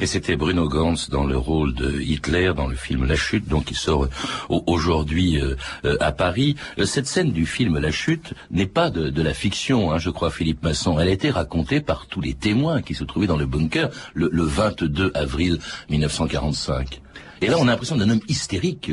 Et 0.00 0.06
c'était 0.06 0.34
Bruno 0.34 0.66
Gantz 0.66 1.10
dans 1.10 1.24
le 1.24 1.36
rôle 1.36 1.74
de 1.74 2.00
Hitler 2.00 2.52
dans 2.56 2.66
le 2.66 2.74
film 2.74 3.04
La 3.04 3.16
Chute, 3.16 3.46
donc 3.46 3.66
qui 3.66 3.74
sort 3.74 4.08
aujourd'hui 4.48 5.38
euh, 5.38 5.56
euh, 5.84 5.98
à 6.00 6.10
Paris. 6.10 6.56
Euh, 6.78 6.86
cette 6.86 7.06
scène 7.06 7.32
du 7.32 7.44
film 7.44 7.76
La 7.78 7.90
Chute 7.90 8.32
n'est 8.50 8.66
pas 8.66 8.88
de, 8.88 9.22
la 9.22 9.34
fiction, 9.34 9.92
hein, 9.92 9.98
je 9.98 10.08
crois, 10.08 10.30
Philippe 10.30 10.62
Masson. 10.62 10.98
Elle 10.98 11.08
a 11.08 11.10
été 11.10 11.28
racontée 11.28 11.82
par 11.82 12.06
tous 12.06 12.22
les 12.22 12.32
témoins 12.32 12.80
qui 12.80 12.94
se 12.94 13.04
trouvaient 13.04 13.26
dans 13.26 13.36
le 13.36 13.44
bunker 13.44 13.90
le, 14.14 14.30
22 14.42 15.12
avril 15.14 15.58
1945. 15.90 17.02
Et 17.42 17.48
là, 17.48 17.56
on 17.58 17.68
a 17.68 17.72
l'impression 17.72 17.96
d'un 17.96 18.08
homme 18.08 18.22
hystérique. 18.26 18.90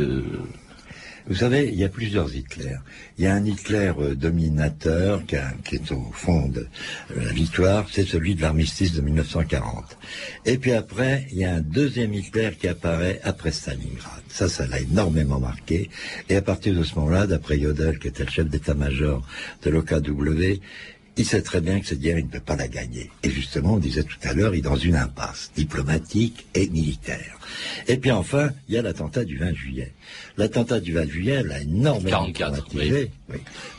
Vous 1.30 1.36
savez, 1.36 1.68
il 1.68 1.78
y 1.78 1.84
a 1.84 1.90
plusieurs 1.90 2.34
Hitler. 2.34 2.78
Il 3.18 3.26
y 3.26 3.28
a 3.28 3.34
un 3.34 3.44
Hitler 3.44 3.92
euh, 4.00 4.16
dominateur 4.16 5.26
qui, 5.26 5.36
est 5.76 5.92
au 5.92 6.10
fond 6.14 6.48
de 6.48 6.62
euh, 6.62 7.26
la 7.26 7.34
victoire, 7.34 7.86
c'est 7.92 8.06
celui 8.06 8.34
de 8.36 8.42
l'armistice 8.42 8.94
de 8.94 9.02
1940. 9.02 9.98
Et 10.46 10.58
puis 10.58 10.72
après, 10.72 11.28
il 11.32 11.40
y 11.40 11.44
a 11.44 11.56
un 11.56 11.60
deuxième 11.60 12.14
Hitler 12.14 12.52
qui 12.58 12.70
apparaît 12.70 13.20
après 13.24 13.52
Stalingrad. 13.52 14.22
Ça, 14.30 14.48
ça 14.48 14.68
l'a 14.68 14.80
énormément 14.80 15.40
marqué. 15.40 15.90
Et 16.30 16.38
à 16.38 16.42
partir 16.42 16.74
de 16.74 16.84
ce 16.84 16.96
moment-là, 16.96 17.28
d'après 17.28 17.58
Yodel, 17.58 18.00
qui 18.00 18.08
était 18.08 18.24
le 18.24 18.32
chef 18.32 18.48
d'état-major 18.48 19.22
de 19.64 19.70
l'OKW, 19.70 20.62
il 21.18 21.26
sait 21.26 21.42
très 21.42 21.62
bien 21.62 21.80
que 21.80 21.88
cette 21.88 22.00
guerre, 22.00 22.20
il 22.20 22.26
ne 22.26 22.30
peut 22.30 22.40
pas 22.40 22.56
la 22.56 22.68
gagner. 22.68 23.10
Et 23.24 23.30
justement, 23.30 23.74
on 23.74 23.78
disait 23.78 24.04
tout 24.04 24.18
à 24.24 24.34
l'heure, 24.34 24.54
il 24.54 24.60
est 24.60 24.62
dans 24.62 24.76
une 24.76 24.96
impasse 24.96 25.52
diplomatique 25.56 26.46
et 26.54 26.70
militaire. 26.70 27.40
Et 27.88 27.98
puis 27.98 28.12
enfin, 28.12 28.52
il 28.68 28.76
y 28.76 28.78
a 28.78 28.82
l'attentat 28.82 29.24
du 29.24 29.38
20 29.38 29.54
juillet. 29.54 29.94
L'attentat 30.38 30.80
du 30.80 30.94
20 30.94 31.10
juillet 31.10 31.44
l'a 31.44 31.62
énormément 31.62 32.32
44, 32.32 32.68
oui. 32.76 33.08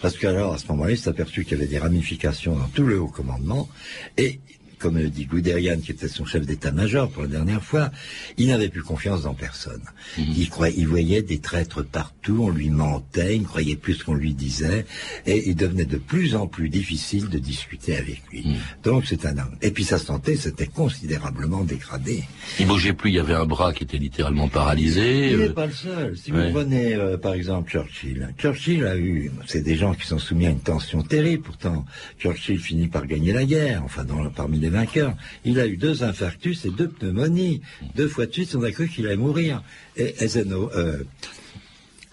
Parce 0.02 0.16
qu'alors, 0.18 0.54
à 0.54 0.58
ce 0.58 0.66
moment-là, 0.68 0.92
il 0.92 0.98
s'est 0.98 1.10
aperçu 1.10 1.44
qu'il 1.44 1.58
y 1.58 1.60
avait 1.60 1.70
des 1.70 1.78
ramifications 1.78 2.56
dans 2.56 2.68
tout 2.68 2.84
le 2.84 2.98
haut 3.00 3.08
commandement, 3.08 3.68
et 4.16 4.40
comme 4.78 5.00
dit 5.08 5.26
Guderian, 5.26 5.78
qui 5.78 5.90
était 5.90 6.08
son 6.08 6.24
chef 6.24 6.46
d'état-major 6.46 7.10
pour 7.10 7.22
la 7.22 7.28
dernière 7.28 7.62
fois, 7.62 7.90
il 8.36 8.48
n'avait 8.48 8.68
plus 8.68 8.82
confiance 8.82 9.22
dans 9.22 9.34
personne. 9.34 9.82
Mhm. 10.16 10.24
Il, 10.36 10.50
croyait, 10.50 10.74
il 10.76 10.86
voyait 10.86 11.22
des 11.22 11.38
traîtres 11.38 11.82
partout, 11.82 12.38
on 12.42 12.50
lui 12.50 12.70
mentait, 12.70 13.36
il 13.36 13.42
ne 13.42 13.46
croyait 13.46 13.76
plus 13.76 13.94
ce 13.94 14.04
qu'on 14.04 14.14
lui 14.14 14.34
disait, 14.34 14.86
et 15.26 15.48
il 15.48 15.56
devenait 15.56 15.84
de 15.84 15.98
plus 15.98 16.34
en 16.34 16.46
plus 16.46 16.68
difficile 16.68 17.28
de 17.28 17.38
discuter 17.38 17.96
avec 17.96 18.22
lui. 18.30 18.46
Mhm. 18.46 18.56
Donc 18.84 19.04
c'est 19.06 19.26
un 19.26 19.38
homme. 19.38 19.56
Et 19.62 19.70
puis 19.70 19.84
sa 19.84 19.98
santé 19.98 20.36
s'était 20.36 20.66
considérablement 20.66 21.64
dégradée. 21.64 22.24
Il 22.58 22.66
bougeait 22.66 22.92
plus, 22.92 23.10
il 23.10 23.16
y 23.16 23.18
avait 23.18 23.34
un 23.34 23.46
bras 23.46 23.72
qui 23.72 23.84
était 23.84 23.98
littéralement 23.98 24.48
paralysé. 24.48 25.30
Il 25.32 25.38
n'est 25.38 25.48
euh, 25.48 25.52
pas 25.52 25.66
le 25.66 25.72
seul. 25.72 26.16
Si 26.16 26.30
vous 26.30 26.50
prenez 26.52 26.94
euh, 26.94 27.16
par 27.16 27.34
exemple 27.34 27.70
Churchill, 27.70 28.34
Churchill 28.38 28.84
a 28.84 28.96
eu, 28.96 29.30
c'est 29.46 29.62
des 29.62 29.76
gens 29.76 29.94
qui 29.94 30.06
sont 30.06 30.18
soumis 30.18 30.46
à 30.46 30.50
une 30.50 30.60
tension 30.60 31.02
terrible, 31.02 31.42
pourtant 31.42 31.84
Churchill 32.18 32.58
finit 32.58 32.88
par 32.88 33.06
gagner 33.06 33.32
la 33.32 33.44
guerre, 33.44 33.82
enfin 33.84 34.04
dans, 34.04 34.28
parmi 34.30 34.58
les 34.58 34.67
vainqueurs. 34.68 35.16
Il 35.44 35.58
a 35.60 35.66
eu 35.66 35.76
deux 35.76 36.02
infarctus 36.02 36.64
et 36.64 36.70
deux 36.70 36.88
pneumonies. 36.88 37.62
Deux 37.96 38.08
fois 38.08 38.26
de 38.26 38.32
suite, 38.32 38.54
on 38.54 38.62
a 38.62 38.70
cru 38.70 38.88
qu'il 38.88 39.06
allait 39.06 39.16
mourir. 39.16 39.62
Et 39.96 40.14
euh, 40.36 41.02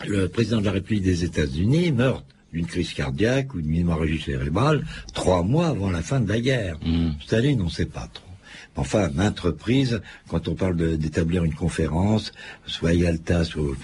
le 0.07 0.27
président 0.27 0.59
de 0.59 0.65
la 0.65 0.71
République 0.71 1.03
des 1.03 1.23
États-Unis 1.23 1.91
meurt 1.91 2.25
d'une 2.53 2.65
crise 2.65 2.93
cardiaque 2.93 3.53
ou 3.53 3.61
d'une 3.61 3.75
hémorragie 3.75 4.21
cérébrale 4.21 4.85
trois 5.13 5.43
mois 5.43 5.67
avant 5.67 5.91
la 5.91 6.01
fin 6.01 6.21
de 6.21 6.29
la 6.29 6.39
guerre. 6.39 6.77
Mm. 6.85 7.11
Staline, 7.21 7.61
on 7.61 7.65
ne 7.65 7.69
sait 7.69 7.85
pas 7.85 8.09
trop. 8.13 8.24
Enfin, 8.75 9.09
maintes 9.13 9.39
reprises, 9.39 10.01
quand 10.27 10.47
on 10.47 10.55
parle 10.55 10.97
d'établir 10.97 11.43
une 11.43 11.53
conférence, 11.53 12.31
soit 12.65 12.89
à 12.89 12.93
Yalta, 12.93 13.43
soit 13.43 13.63
au 13.63 13.75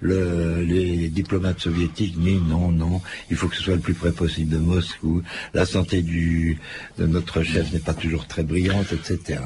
le, 0.00 0.62
les 0.62 1.08
diplomates 1.08 1.60
soviétiques 1.60 2.18
disent 2.18 2.42
non, 2.42 2.70
non, 2.70 3.00
il 3.30 3.36
faut 3.36 3.48
que 3.48 3.56
ce 3.56 3.62
soit 3.62 3.74
le 3.74 3.80
plus 3.80 3.94
près 3.94 4.12
possible 4.12 4.50
de 4.50 4.58
Moscou. 4.58 5.22
La 5.52 5.66
santé 5.66 6.02
de 6.02 7.06
notre 7.06 7.42
chef 7.42 7.72
n'est 7.72 7.78
pas 7.78 7.94
toujours 7.94 8.26
très 8.26 8.42
brillante, 8.42 8.92
etc. 8.92 9.40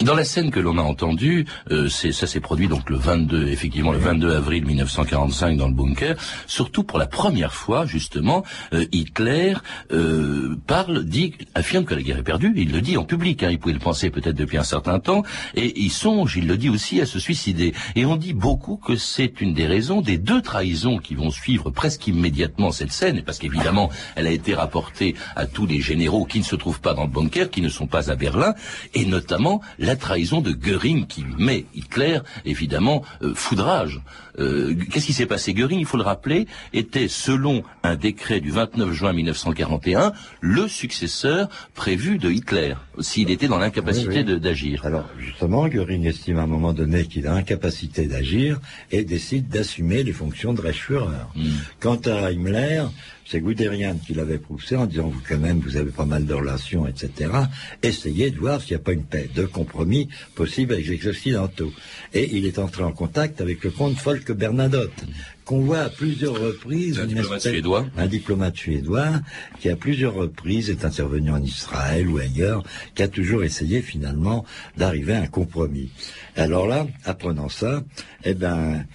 Dans 0.00 0.14
la 0.14 0.24
scène 0.24 0.50
que 0.50 0.58
l'on 0.58 0.76
a 0.76 0.82
entendue, 0.82 1.46
euh, 1.70 1.88
ça 1.88 2.26
s'est 2.26 2.40
produit 2.40 2.66
donc 2.66 2.90
le 2.90 2.96
22, 2.96 3.46
effectivement 3.48 3.92
le 3.92 3.98
22 3.98 4.34
avril 4.34 4.66
1945 4.66 5.56
dans 5.56 5.68
le 5.68 5.72
bunker. 5.72 6.16
Surtout 6.46 6.82
pour 6.82 6.98
la 6.98 7.06
première 7.06 7.54
fois, 7.54 7.86
justement, 7.86 8.44
euh, 8.72 8.86
Hitler 8.90 9.54
euh, 9.92 10.56
parle, 10.66 11.04
dit, 11.04 11.34
affirme 11.54 11.84
que 11.84 11.94
la 11.94 12.02
guerre 12.02 12.18
est 12.18 12.24
perdue. 12.24 12.52
Il 12.56 12.72
le 12.72 12.80
dit 12.80 12.96
en 12.96 13.04
public. 13.04 13.44
Hein, 13.44 13.50
il 13.52 13.58
pouvait 13.58 13.72
le 13.72 13.78
penser 13.78 14.10
peut-être 14.10 14.36
depuis 14.36 14.58
un 14.58 14.64
certain 14.64 14.98
temps, 14.98 15.22
et 15.54 15.80
il 15.80 15.90
songe, 15.90 16.36
il 16.36 16.48
le 16.48 16.56
dit 16.56 16.70
aussi, 16.70 17.00
à 17.00 17.06
se 17.06 17.20
suicider. 17.20 17.72
Et 17.94 18.04
on 18.04 18.16
dit 18.16 18.34
beaucoup 18.34 18.76
que 18.76 18.96
c'est 18.96 19.40
une 19.40 19.54
des 19.54 19.66
raisons 19.66 20.00
des 20.00 20.18
deux 20.18 20.42
trahisons 20.42 20.98
qui 20.98 21.14
vont 21.14 21.30
suivre 21.30 21.70
presque 21.70 22.08
immédiatement 22.08 22.72
cette 22.72 22.92
scène, 22.92 23.22
parce 23.22 23.38
qu'évidemment, 23.38 23.90
elle 24.16 24.26
a 24.26 24.32
été 24.32 24.54
rapportée 24.54 25.14
à 25.36 25.46
tous 25.46 25.66
les 25.66 25.80
généraux 25.80 26.24
qui 26.24 26.40
ne 26.40 26.44
se 26.44 26.56
trouvent 26.56 26.80
pas 26.80 26.94
dans 26.94 27.04
le 27.04 27.10
bunker, 27.10 27.48
qui 27.48 27.62
ne 27.62 27.68
sont 27.68 27.86
pas 27.86 28.10
à 28.10 28.16
Berlin, 28.16 28.54
et 28.92 29.06
notamment 29.06 29.60
la 29.84 29.96
trahison 29.96 30.40
de 30.40 30.52
Göring 30.52 31.06
qui 31.06 31.24
met 31.38 31.66
Hitler, 31.74 32.20
évidemment, 32.44 33.02
euh, 33.22 33.34
foudrage. 33.34 34.00
Euh, 34.38 34.74
qu'est-ce 34.90 35.06
qui 35.06 35.12
s'est 35.12 35.26
passé 35.26 35.54
Göring, 35.54 35.78
il 35.78 35.86
faut 35.86 35.96
le 35.96 36.02
rappeler, 36.02 36.46
était, 36.72 37.08
selon 37.08 37.62
un 37.82 37.96
décret 37.96 38.40
du 38.40 38.50
29 38.50 38.92
juin 38.92 39.12
1941, 39.12 40.12
le 40.40 40.68
successeur 40.68 41.48
prévu 41.74 42.18
de 42.18 42.30
Hitler, 42.30 42.74
s'il 43.00 43.30
était 43.30 43.48
dans 43.48 43.58
l'incapacité 43.58 44.24
d'agir. 44.24 44.84
Alors, 44.84 45.08
justement, 45.18 45.68
Göring 45.68 46.06
estime 46.06 46.38
à 46.38 46.42
un 46.42 46.46
moment 46.46 46.72
donné 46.72 47.04
qu'il 47.06 47.26
a 47.26 47.34
incapacité 47.34 48.06
d'agir 48.06 48.60
et 48.90 49.04
décide 49.04 49.48
d'assumer 49.48 50.02
les 50.02 50.12
fonctions 50.12 50.52
de 50.52 50.60
Reichsführer. 50.60 51.16
Hmm. 51.36 51.50
Quant 51.80 52.00
à 52.06 52.30
Himmler, 52.30 52.84
c'est 53.26 53.40
Guderian 53.40 53.96
qui 54.06 54.14
l'avait 54.14 54.38
poussé 54.38 54.76
en 54.76 54.86
disant, 54.86 55.08
vous 55.08 55.20
quand 55.26 55.38
même, 55.38 55.58
vous 55.60 55.76
avez 55.76 55.90
pas 55.90 56.04
mal 56.04 56.26
de 56.26 56.34
relations, 56.34 56.86
etc. 56.86 57.30
Essayez 57.82 58.30
de 58.30 58.38
voir 58.38 58.60
s'il 58.60 58.76
n'y 58.76 58.82
a 58.82 58.84
pas 58.84 58.92
une 58.92 59.04
paix 59.04 59.28
de 59.34 59.46
compromis 59.46 60.08
possible 60.34 60.74
avec 60.74 60.86
les 60.86 61.06
Occidentaux. 61.08 61.72
Et 62.12 62.36
il 62.36 62.44
est 62.46 62.58
entré 62.58 62.82
en 62.82 62.92
contact 62.92 63.40
avec 63.40 63.64
le 63.64 63.70
comte 63.70 63.96
Folke 64.24 64.36
Bernadotte, 64.38 65.04
qu'on 65.44 65.60
voit 65.60 65.80
à 65.80 65.90
plusieurs 65.90 66.40
reprises. 66.40 66.98
Un 66.98 67.04
diplomate 67.06 67.36
espèce- 67.38 67.52
suédois. 67.52 67.86
Un 67.96 68.06
diplomate 68.06 68.56
suédois 68.56 69.08
qui 69.60 69.68
à 69.68 69.76
plusieurs 69.76 70.14
reprises 70.14 70.70
est 70.70 70.84
intervenu 70.84 71.30
en 71.30 71.42
Israël 71.42 72.08
ou 72.08 72.18
ailleurs, 72.18 72.62
qui 72.94 73.02
a 73.02 73.08
toujours 73.08 73.44
essayé 73.44 73.82
finalement 73.82 74.44
d'arriver 74.78 75.14
à 75.14 75.20
un 75.22 75.26
compromis. 75.26 75.90
Alors 76.36 76.66
là, 76.66 76.86
apprenant 77.04 77.48
ça, 77.50 77.82
eh 78.24 78.32
ben, 78.34 78.86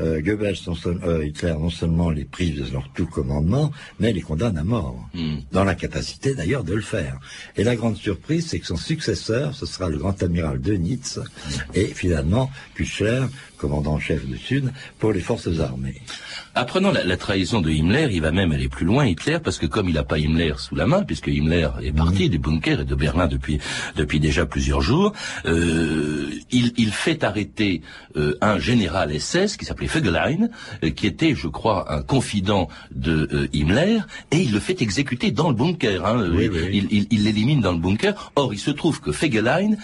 euh, 0.00 0.20
Goebbels, 0.20 0.56
non 0.66 0.74
seul- 0.74 0.98
euh, 1.04 1.24
Hitler, 1.24 1.52
non 1.52 1.70
seulement 1.70 2.10
les 2.10 2.24
prive 2.24 2.64
de 2.66 2.72
leur 2.72 2.90
tout 2.94 3.06
commandement, 3.06 3.70
mais 4.00 4.12
les 4.12 4.22
condamne 4.22 4.56
à 4.58 4.64
mort, 4.64 5.08
Hmm. 5.14 5.36
dans 5.52 5.64
la 5.64 5.74
capacité 5.76 6.34
d'ailleurs 6.34 6.64
de 6.64 6.74
le 6.74 6.80
faire. 6.80 7.20
Et 7.56 7.62
la 7.62 7.76
grande 7.76 7.96
surprise, 7.96 8.48
c'est 8.48 8.58
que 8.58 8.66
son 8.66 8.76
successeur, 8.76 9.54
ce 9.54 9.66
sera 9.66 9.88
le 9.90 9.98
grand 9.98 10.20
amiral 10.22 10.60
de 10.60 10.72
Nitz, 10.74 11.20
et 11.74 11.84
finalement 11.86 12.50
Kuchler, 12.74 13.26
commandant 13.62 13.94
en 13.94 14.00
chef 14.00 14.26
du 14.26 14.36
Sud, 14.48 14.72
pour 14.98 15.12
les 15.12 15.20
forces 15.20 15.60
armées. 15.60 16.00
Apprenant 16.54 16.90
la, 16.90 17.02
la 17.04 17.16
trahison 17.16 17.60
de 17.62 17.70
Himmler, 17.70 18.08
il 18.10 18.20
va 18.20 18.32
même 18.32 18.52
aller 18.52 18.68
plus 18.68 18.84
loin, 18.84 19.06
Hitler, 19.06 19.38
parce 19.42 19.58
que 19.58 19.66
comme 19.66 19.88
il 19.88 19.94
n'a 19.94 20.02
pas 20.12 20.18
Himmler 20.18 20.54
sous 20.58 20.74
la 20.74 20.86
main, 20.86 21.02
puisque 21.04 21.28
Himmler 21.28 21.68
est 21.82 21.92
parti 21.92 22.28
du 22.28 22.38
bunker 22.38 22.80
et 22.80 22.84
de 22.84 22.94
Berlin 22.94 23.28
depuis 23.28 23.58
depuis 23.96 24.20
déjà 24.20 24.44
plusieurs 24.46 24.82
jours, 24.82 25.12
euh, 25.46 26.30
il, 26.50 26.72
il 26.76 26.90
fait 26.92 27.22
arrêter 27.24 27.82
euh, 28.16 28.36
un 28.40 28.58
général 28.58 29.08
SS 29.18 29.56
qui 29.56 29.64
s'appelait 29.64 29.86
Fegelein, 29.88 30.48
euh, 30.84 30.90
qui 30.90 31.06
était, 31.06 31.34
je 31.34 31.48
crois, 31.48 31.92
un 31.92 32.02
confident 32.02 32.68
de 32.94 33.28
euh, 33.32 33.48
Himmler, 33.54 33.98
et 34.32 34.38
il 34.42 34.52
le 34.52 34.60
fait 34.60 34.82
exécuter 34.82 35.30
dans 35.30 35.48
le 35.48 35.54
bunker. 35.54 36.04
hein. 36.04 36.26
Oui, 36.34 36.50
il 36.72 36.86
oui. 36.90 37.08
il- 37.10 37.22
l'élimine 37.22 37.60
dans 37.60 37.72
le 37.72 37.78
bunker. 37.78 38.32
Or, 38.36 38.52
il 38.52 38.58
se 38.58 38.72
trouve 38.72 39.00
que 39.00 39.12
Fegelein 39.12 39.76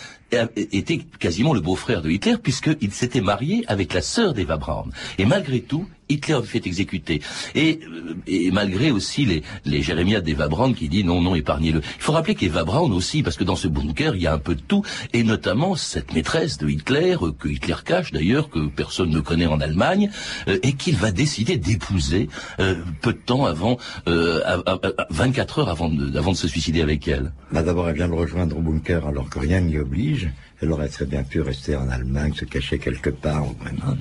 était 0.56 1.00
quasiment 1.18 1.54
le 1.54 1.60
beau-frère 1.60 2.02
de 2.02 2.10
Hitler, 2.10 2.36
puisqu'il 2.42 2.92
s'était 2.92 3.20
marié 3.20 3.64
avec 3.66 3.94
la 3.94 4.02
sœur 4.02 4.34
d'Eva 4.34 4.56
Braun. 4.56 4.90
Et 5.18 5.24
malgré 5.24 5.60
tout, 5.60 5.86
Hitler 6.08 6.36
le 6.36 6.42
fait 6.42 6.66
exécuter. 6.66 7.20
Et, 7.54 7.80
euh, 7.84 8.14
et 8.26 8.50
malgré 8.50 8.90
aussi 8.90 9.24
les, 9.24 9.42
les 9.64 9.82
jérémiades 9.82 10.24
d'Eva 10.24 10.48
Braun 10.48 10.72
qui 10.74 10.88
dit 10.88 11.04
non, 11.04 11.20
non, 11.20 11.34
épargnez-le. 11.34 11.80
Il 11.80 12.02
faut 12.02 12.12
rappeler 12.12 12.34
qu'Eva 12.34 12.64
Braun 12.64 12.92
aussi, 12.92 13.22
parce 13.22 13.36
que 13.36 13.44
dans 13.44 13.56
ce 13.56 13.68
bunker, 13.68 14.14
il 14.16 14.22
y 14.22 14.26
a 14.26 14.32
un 14.34 14.38
peu 14.38 14.54
de 14.54 14.60
tout, 14.60 14.82
et 15.12 15.22
notamment 15.22 15.74
cette 15.76 16.14
maîtresse 16.14 16.58
de 16.58 16.68
Hitler, 16.68 17.16
euh, 17.22 17.32
que 17.32 17.48
Hitler 17.48 17.76
cache 17.84 18.12
d'ailleurs, 18.12 18.48
que 18.50 18.66
personne 18.68 19.10
ne 19.10 19.20
connaît 19.20 19.46
en 19.46 19.60
Allemagne, 19.60 20.10
euh, 20.48 20.58
et 20.62 20.72
qu'il 20.74 20.96
va 20.96 21.10
décider 21.10 21.56
d'épouser 21.56 22.28
euh, 22.60 22.74
peu 23.02 23.12
de 23.12 23.18
temps 23.18 23.44
avant, 23.46 23.78
euh, 24.08 24.40
à- 24.44 24.72
à- 24.72 24.74
à- 25.02 25.06
24 25.10 25.60
heures 25.60 25.68
avant 25.68 25.88
de, 25.88 26.16
avant 26.18 26.32
de 26.32 26.36
se 26.36 26.48
suicider 26.48 26.80
avec 26.82 27.06
elle. 27.08 27.32
Bah, 27.52 27.62
D'abord, 27.62 27.88
elle 27.88 27.96
vient 27.96 28.08
le 28.08 28.14
rejoindre 28.14 28.56
au 28.56 28.60
bunker 28.60 29.06
alors 29.06 29.28
que 29.28 29.38
rien 29.38 29.60
n'y 29.60 29.78
oblige. 29.78 30.30
Elle 30.60 30.72
aurait 30.72 30.88
très 30.88 31.06
bien 31.06 31.22
pu 31.22 31.40
rester 31.40 31.76
en 31.76 31.88
Allemagne, 31.88 32.32
se 32.34 32.44
cacher 32.44 32.78
quelque 32.78 33.10
part. 33.10 33.44
Vraiment. 33.60 33.96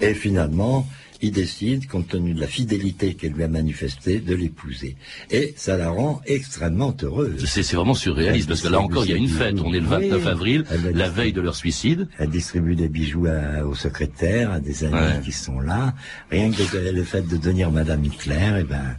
Et 0.00 0.14
finalement, 0.14 0.86
il 1.22 1.30
décide, 1.30 1.86
compte 1.86 2.08
tenu 2.08 2.34
de 2.34 2.40
la 2.40 2.46
fidélité 2.46 3.14
qu'elle 3.14 3.32
lui 3.32 3.44
a 3.44 3.48
manifestée, 3.48 4.18
de 4.18 4.34
l'épouser. 4.34 4.96
Et 5.30 5.54
ça 5.56 5.76
la 5.76 5.88
rend 5.90 6.20
extrêmement 6.26 6.94
heureuse. 7.02 7.44
C'est 7.46 7.62
vraiment 7.74 7.94
surréaliste, 7.94 8.48
parce 8.48 8.60
que 8.60 8.68
là 8.68 8.80
encore, 8.80 9.04
il 9.04 9.10
y 9.12 9.14
a 9.14 9.16
une 9.16 9.28
fête. 9.28 9.54
On 9.64 9.72
est 9.72 9.80
le 9.80 9.86
29 9.86 10.22
Oui. 10.24 10.28
avril, 10.28 10.64
la 10.92 11.08
veille 11.08 11.32
de 11.32 11.40
leur 11.40 11.54
suicide. 11.54 12.08
Elle 12.18 12.30
distribue 12.30 12.74
des 12.74 12.88
bijoux 12.88 13.26
à- 13.26 13.64
aux 13.64 13.74
secrétaires, 13.74 14.50
à 14.50 14.60
des 14.60 14.84
amis 14.84 14.94
Ouais. 14.94 15.20
qui 15.24 15.32
sont 15.32 15.60
là. 15.60 15.94
Rien 16.30 16.50
que 16.50 16.62
de- 16.62 16.90
le 16.90 17.04
fait 17.04 17.22
de 17.22 17.36
devenir 17.36 17.70
Madame 17.70 18.04
Hitler, 18.04 18.58
eh 18.60 18.64
ben, 18.64 18.96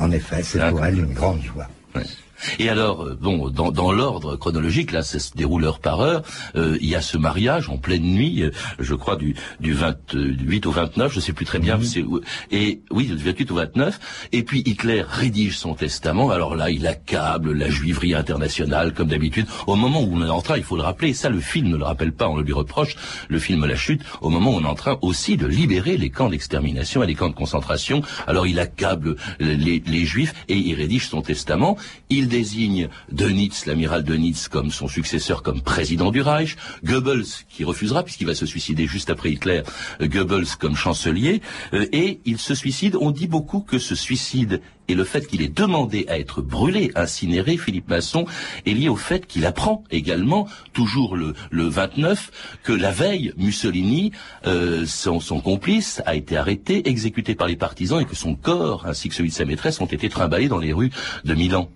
en 0.00 0.10
effet, 0.10 0.42
c'est 0.42 0.68
pour 0.70 0.84
elle 0.84 0.98
une 0.98 1.14
grande 1.14 1.42
joie. 1.42 1.68
Ouais. 1.94 2.02
Et 2.58 2.68
alors, 2.68 3.02
euh, 3.04 3.18
bon, 3.20 3.50
dans, 3.50 3.70
dans 3.72 3.92
l'ordre 3.92 4.36
chronologique, 4.36 4.92
là, 4.92 5.02
ça 5.02 5.18
se 5.18 5.32
déroule 5.34 5.64
heure 5.64 5.78
par 5.80 6.00
heure. 6.00 6.22
euh, 6.56 6.76
il 6.80 6.88
y 6.88 6.94
a 6.94 7.00
ce 7.02 7.16
mariage 7.16 7.68
en 7.68 7.78
pleine 7.78 8.02
nuit, 8.04 8.42
euh, 8.42 8.50
je 8.78 8.94
crois 8.94 9.16
du 9.16 9.34
du 9.60 9.72
28 9.72 10.66
au 10.66 10.70
29, 10.70 11.12
je 11.12 11.20
sais 11.20 11.32
plus 11.32 11.44
très 11.46 11.58
bien. 11.58 11.78
c'est- 11.82 12.04
Et 12.50 12.80
oui, 12.90 13.06
du 13.06 13.16
28 13.16 13.50
au 13.50 13.54
29. 13.56 14.28
Et 14.32 14.42
puis 14.42 14.62
Hitler 14.66 15.04
rédige 15.06 15.58
son 15.58 15.74
testament. 15.74 16.30
Alors 16.30 16.56
là, 16.56 16.70
il 16.70 16.86
accable 16.86 17.52
la 17.52 17.68
juiverie 17.70 18.14
internationale 18.14 18.92
comme 18.94 19.08
d'habitude. 19.08 19.46
Au 19.66 19.76
moment 19.76 20.02
où 20.02 20.10
on 20.16 20.24
est 20.24 20.28
en 20.28 20.42
train, 20.42 20.56
il 20.56 20.64
faut 20.64 20.76
le 20.76 20.82
rappeler, 20.82 21.14
ça 21.14 21.28
le 21.28 21.40
film 21.40 21.68
ne 21.68 21.76
le 21.76 21.84
rappelle 21.84 22.12
pas, 22.12 22.28
on 22.28 22.36
le 22.36 22.42
lui 22.42 22.52
reproche. 22.52 22.96
Le 23.28 23.38
film 23.38 23.64
La 23.66 23.76
Chute, 23.76 24.02
au 24.20 24.30
moment 24.30 24.50
où 24.52 24.56
on 24.58 24.62
est 24.64 24.66
en 24.66 24.74
train 24.74 24.98
aussi 25.02 25.36
de 25.36 25.46
libérer 25.46 25.96
les 25.96 26.10
camps 26.10 26.28
d'extermination 26.28 27.02
et 27.02 27.06
les 27.06 27.14
camps 27.14 27.28
de 27.28 27.34
concentration. 27.34 28.02
Alors 28.26 28.46
il 28.46 28.58
accable 28.58 29.16
les, 29.40 29.82
les 29.86 30.04
juifs 30.04 30.34
et 30.48 30.56
il 30.56 30.74
rédige 30.74 31.08
son 31.08 31.22
testament. 31.22 31.76
Il 32.10 32.28
désigne 32.34 32.88
Dönitz, 33.12 33.64
l'amiral 33.64 34.02
Dönitz, 34.02 34.48
comme 34.48 34.72
son 34.72 34.88
successeur, 34.88 35.44
comme 35.44 35.60
président 35.60 36.10
du 36.10 36.20
Reich. 36.20 36.56
Goebbels, 36.82 37.44
qui 37.48 37.62
refusera 37.62 38.02
puisqu'il 38.02 38.26
va 38.26 38.34
se 38.34 38.44
suicider 38.44 38.88
juste 38.88 39.08
après 39.08 39.30
Hitler, 39.30 39.62
euh, 40.00 40.08
Goebbels 40.08 40.56
comme 40.58 40.74
chancelier. 40.74 41.42
Euh, 41.74 41.86
et 41.92 42.18
il 42.24 42.38
se 42.38 42.56
suicide. 42.56 42.96
On 43.00 43.12
dit 43.12 43.28
beaucoup 43.28 43.60
que 43.60 43.78
ce 43.78 43.94
suicide 43.94 44.60
et 44.88 44.96
le 44.96 45.04
fait 45.04 45.28
qu'il 45.28 45.42
ait 45.42 45.48
demandé 45.48 46.06
à 46.08 46.18
être 46.18 46.42
brûlé, 46.42 46.90
incinéré, 46.96 47.56
Philippe 47.56 47.88
Masson, 47.88 48.26
est 48.66 48.74
lié 48.74 48.88
au 48.88 48.96
fait 48.96 49.28
qu'il 49.28 49.46
apprend 49.46 49.84
également, 49.92 50.48
toujours 50.72 51.16
le, 51.16 51.34
le 51.52 51.68
29, 51.68 52.58
que 52.64 52.72
la 52.72 52.90
veille, 52.90 53.32
Mussolini, 53.36 54.10
euh, 54.46 54.84
son, 54.86 55.20
son 55.20 55.40
complice, 55.40 56.02
a 56.04 56.16
été 56.16 56.36
arrêté, 56.36 56.88
exécuté 56.88 57.36
par 57.36 57.46
les 57.46 57.56
partisans 57.56 58.00
et 58.00 58.04
que 58.04 58.16
son 58.16 58.34
corps, 58.34 58.86
ainsi 58.86 59.08
que 59.08 59.14
celui 59.14 59.30
de 59.30 59.34
sa 59.34 59.44
maîtresse, 59.44 59.80
ont 59.80 59.86
été 59.86 60.08
trimballés 60.08 60.48
dans 60.48 60.58
les 60.58 60.72
rues 60.72 60.90
de 61.24 61.34
Milan. 61.34 61.70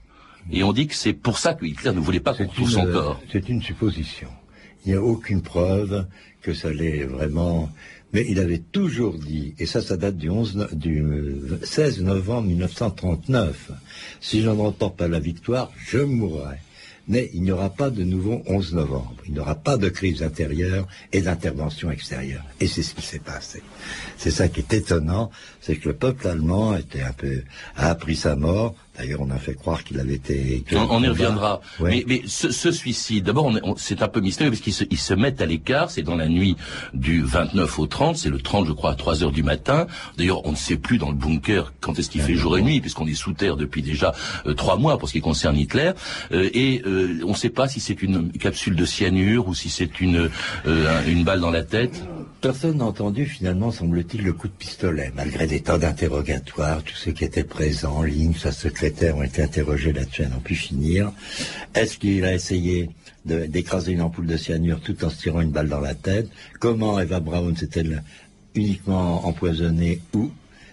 Et 0.53 0.63
on 0.63 0.73
dit 0.73 0.87
que 0.87 0.95
c'est 0.95 1.13
pour 1.13 1.39
ça 1.39 1.55
que 1.55 1.65
Hitler 1.67 1.93
ne 1.93 2.01
voulait 2.01 2.21
pas 2.21 2.35
qu'on 2.35 2.47
retrouve 2.47 2.71
son 2.71 2.87
une- 2.87 2.93
corps. 2.93 3.21
C'est 3.31 3.49
une 3.49 3.63
supposition. 3.63 4.29
Il 4.87 4.93
n'y 4.93 4.97
a 4.99 5.03
aucune 5.03 5.43
preuve 5.43 6.07
que 6.43 6.55
ça 6.55 6.71
l'ait 6.73 7.05
vraiment. 7.05 7.71
Mais 8.15 8.25
il 8.29 8.39
avait 8.39 8.63
toujours 8.73 9.19
dit, 9.19 9.55
et 9.59 9.67
ça, 9.67 9.83
ça 9.83 9.99
date 9.99 10.17
du, 10.17 10.31
11, 10.31 10.57
no- 10.57 10.67
du 10.73 11.03
euh, 11.03 11.59
16 11.63 12.01
novembre 12.03 12.49
1939, 12.49 13.71
si 14.21 14.41
je 14.41 14.49
ne 14.49 14.55
remporte 14.55 14.97
pas 14.97 15.09
la 15.09 15.19
victoire, 15.21 15.71
je 15.87 15.99
mourrai. 15.99 16.57
Mais 17.11 17.31
il 17.33 17.43
n'y 17.43 17.51
aura 17.51 17.71
pas 17.71 17.89
de 17.91 18.05
nouveau 18.05 18.43
11 18.47 18.75
novembre. 18.75 19.15
Il 19.27 19.33
n'y 19.33 19.39
aura 19.41 19.55
pas 19.55 19.79
de 19.79 19.89
crise 19.89 20.23
intérieure 20.23 20.87
et 21.13 21.23
d'intervention 21.23 21.91
extérieure. 21.91 22.45
Et 22.61 22.67
c'est 22.67 22.83
ce 22.83 22.95
qui 22.95 23.01
s'est 23.03 23.19
passé. 23.19 23.63
C'est 24.19 24.31
ça 24.31 24.49
qui 24.49 24.61
est 24.61 24.73
étonnant, 24.75 25.31
c'est 25.63 25.77
que 25.77 25.89
le 25.89 25.95
peuple 25.95 26.29
allemand 26.29 26.77
était 26.77 27.01
un 27.03 27.13
peu 27.13 27.43
a 27.77 27.89
appris 27.91 28.15
sa 28.17 28.37
mort. 28.37 28.75
D'ailleurs, 28.99 29.21
on 29.23 29.31
a 29.31 29.39
fait 29.39 29.55
croire 29.55 29.85
qu'il 29.85 29.99
avait 30.01 30.15
été. 30.15 30.65
On, 30.73 30.87
on 30.91 31.03
y 31.03 31.09
reviendra. 31.09 31.61
Ouais. 31.81 31.91
Mais, 31.91 32.05
mais 32.09 32.23
ce, 32.27 32.51
ce 32.51 32.73
suicide, 32.73 33.25
d'abord, 33.25 33.53
c'est 33.77 34.03
un 34.03 34.09
peu 34.09 34.21
mystérieux 34.21 34.51
parce 34.51 34.61
qu'ils 34.61 34.73
se, 34.75 34.85
se 34.95 35.15
mettent 35.15 35.41
à 35.41 35.47
l'écart. 35.47 35.91
C'est 35.91 36.03
dans 36.03 36.17
la 36.17 36.29
nuit 36.29 36.57
du 36.95 37.23
29 37.23 37.79
au 37.79 37.87
30. 37.87 38.17
C'est 38.17 38.29
le 38.29 38.41
30, 38.41 38.67
je 38.67 38.73
crois, 38.73 38.91
à 38.91 38.95
3 38.97 39.23
heures 39.23 39.31
du 39.33 39.43
matin. 39.45 39.87
D'ailleurs, 40.17 40.45
on 40.47 40.51
ne 40.53 40.57
sait 40.57 40.77
plus 40.77 40.99
dans 40.99 41.11
le 41.11 41.17
bunker 41.17 41.73
quand 41.81 41.99
est-ce 41.99 42.11
qu'il 42.11 42.21
fait 42.23 42.35
jour 42.35 42.59
et 42.59 42.63
nuit, 42.63 42.81
puisqu'on 42.81 43.07
est 43.07 43.15
sous 43.15 43.33
terre 43.35 43.57
depuis 43.57 43.83
déjà 43.83 44.15
euh, 44.47 44.55
trois 44.55 44.77
mois 44.77 44.99
pour 44.99 45.09
ce 45.09 45.13
qui 45.15 45.21
concerne 45.21 45.57
Hitler. 45.57 45.93
Euh, 46.33 46.51
et 46.53 46.83
euh, 46.87 47.21
on 47.25 47.31
ne 47.31 47.37
sait 47.37 47.51
pas 47.51 47.69
si 47.69 47.79
c'est 47.81 48.03
une 48.03 48.33
capsule 48.33 48.75
de 48.75 48.85
cyanure 48.85 49.47
ou 49.49 49.55
si 49.55 49.69
c'est 49.71 50.01
une 50.01 50.29
euh, 50.67 50.89
un- 50.89 51.07
une 51.09 51.23
balle 51.25 51.41
dans 51.41 51.51
la 51.53 51.63
tête. 51.63 52.03
Personne 52.41 52.79
n'a 52.79 52.85
entendu 52.85 53.27
finalement, 53.27 53.73
semble-t-il, 53.73 54.23
le 54.23 54.33
coup 54.33 54.47
de 54.47 54.53
pistolet, 54.53 55.13
malgré 55.17 55.47
des 55.49 55.61
tas 55.61 55.77
d'interrogatoires, 55.77 56.83
tous 56.85 56.95
ceux 56.95 57.11
qui 57.13 57.25
étaient 57.25 57.43
présents 57.45 57.97
en 57.97 58.03
ligne, 58.05 58.33
sa 58.35 58.53
secrétaire 58.53 58.88
ont 59.14 59.22
été 59.22 59.42
interrogés 59.42 59.92
là-dessus 59.92 60.22
à 60.24 60.29
n'en 60.29 60.40
plus 60.40 60.55
finir. 60.55 61.12
Est-ce 61.74 61.98
qu'il 61.98 62.24
a 62.24 62.35
essayé 62.35 62.90
d'écraser 63.24 63.92
une 63.92 64.03
ampoule 64.03 64.27
de 64.27 64.37
cyanure 64.37 64.81
tout 64.81 65.05
en 65.05 65.11
se 65.11 65.20
tirant 65.20 65.40
une 65.40 65.51
balle 65.51 65.68
dans 65.68 65.81
la 65.81 65.94
tête? 65.94 66.29
Comment 66.61 66.98
Eva 66.98 67.20
Braun 67.20 67.55
s'est-elle 67.57 68.03
uniquement 68.55 69.27
empoisonnée 69.27 70.01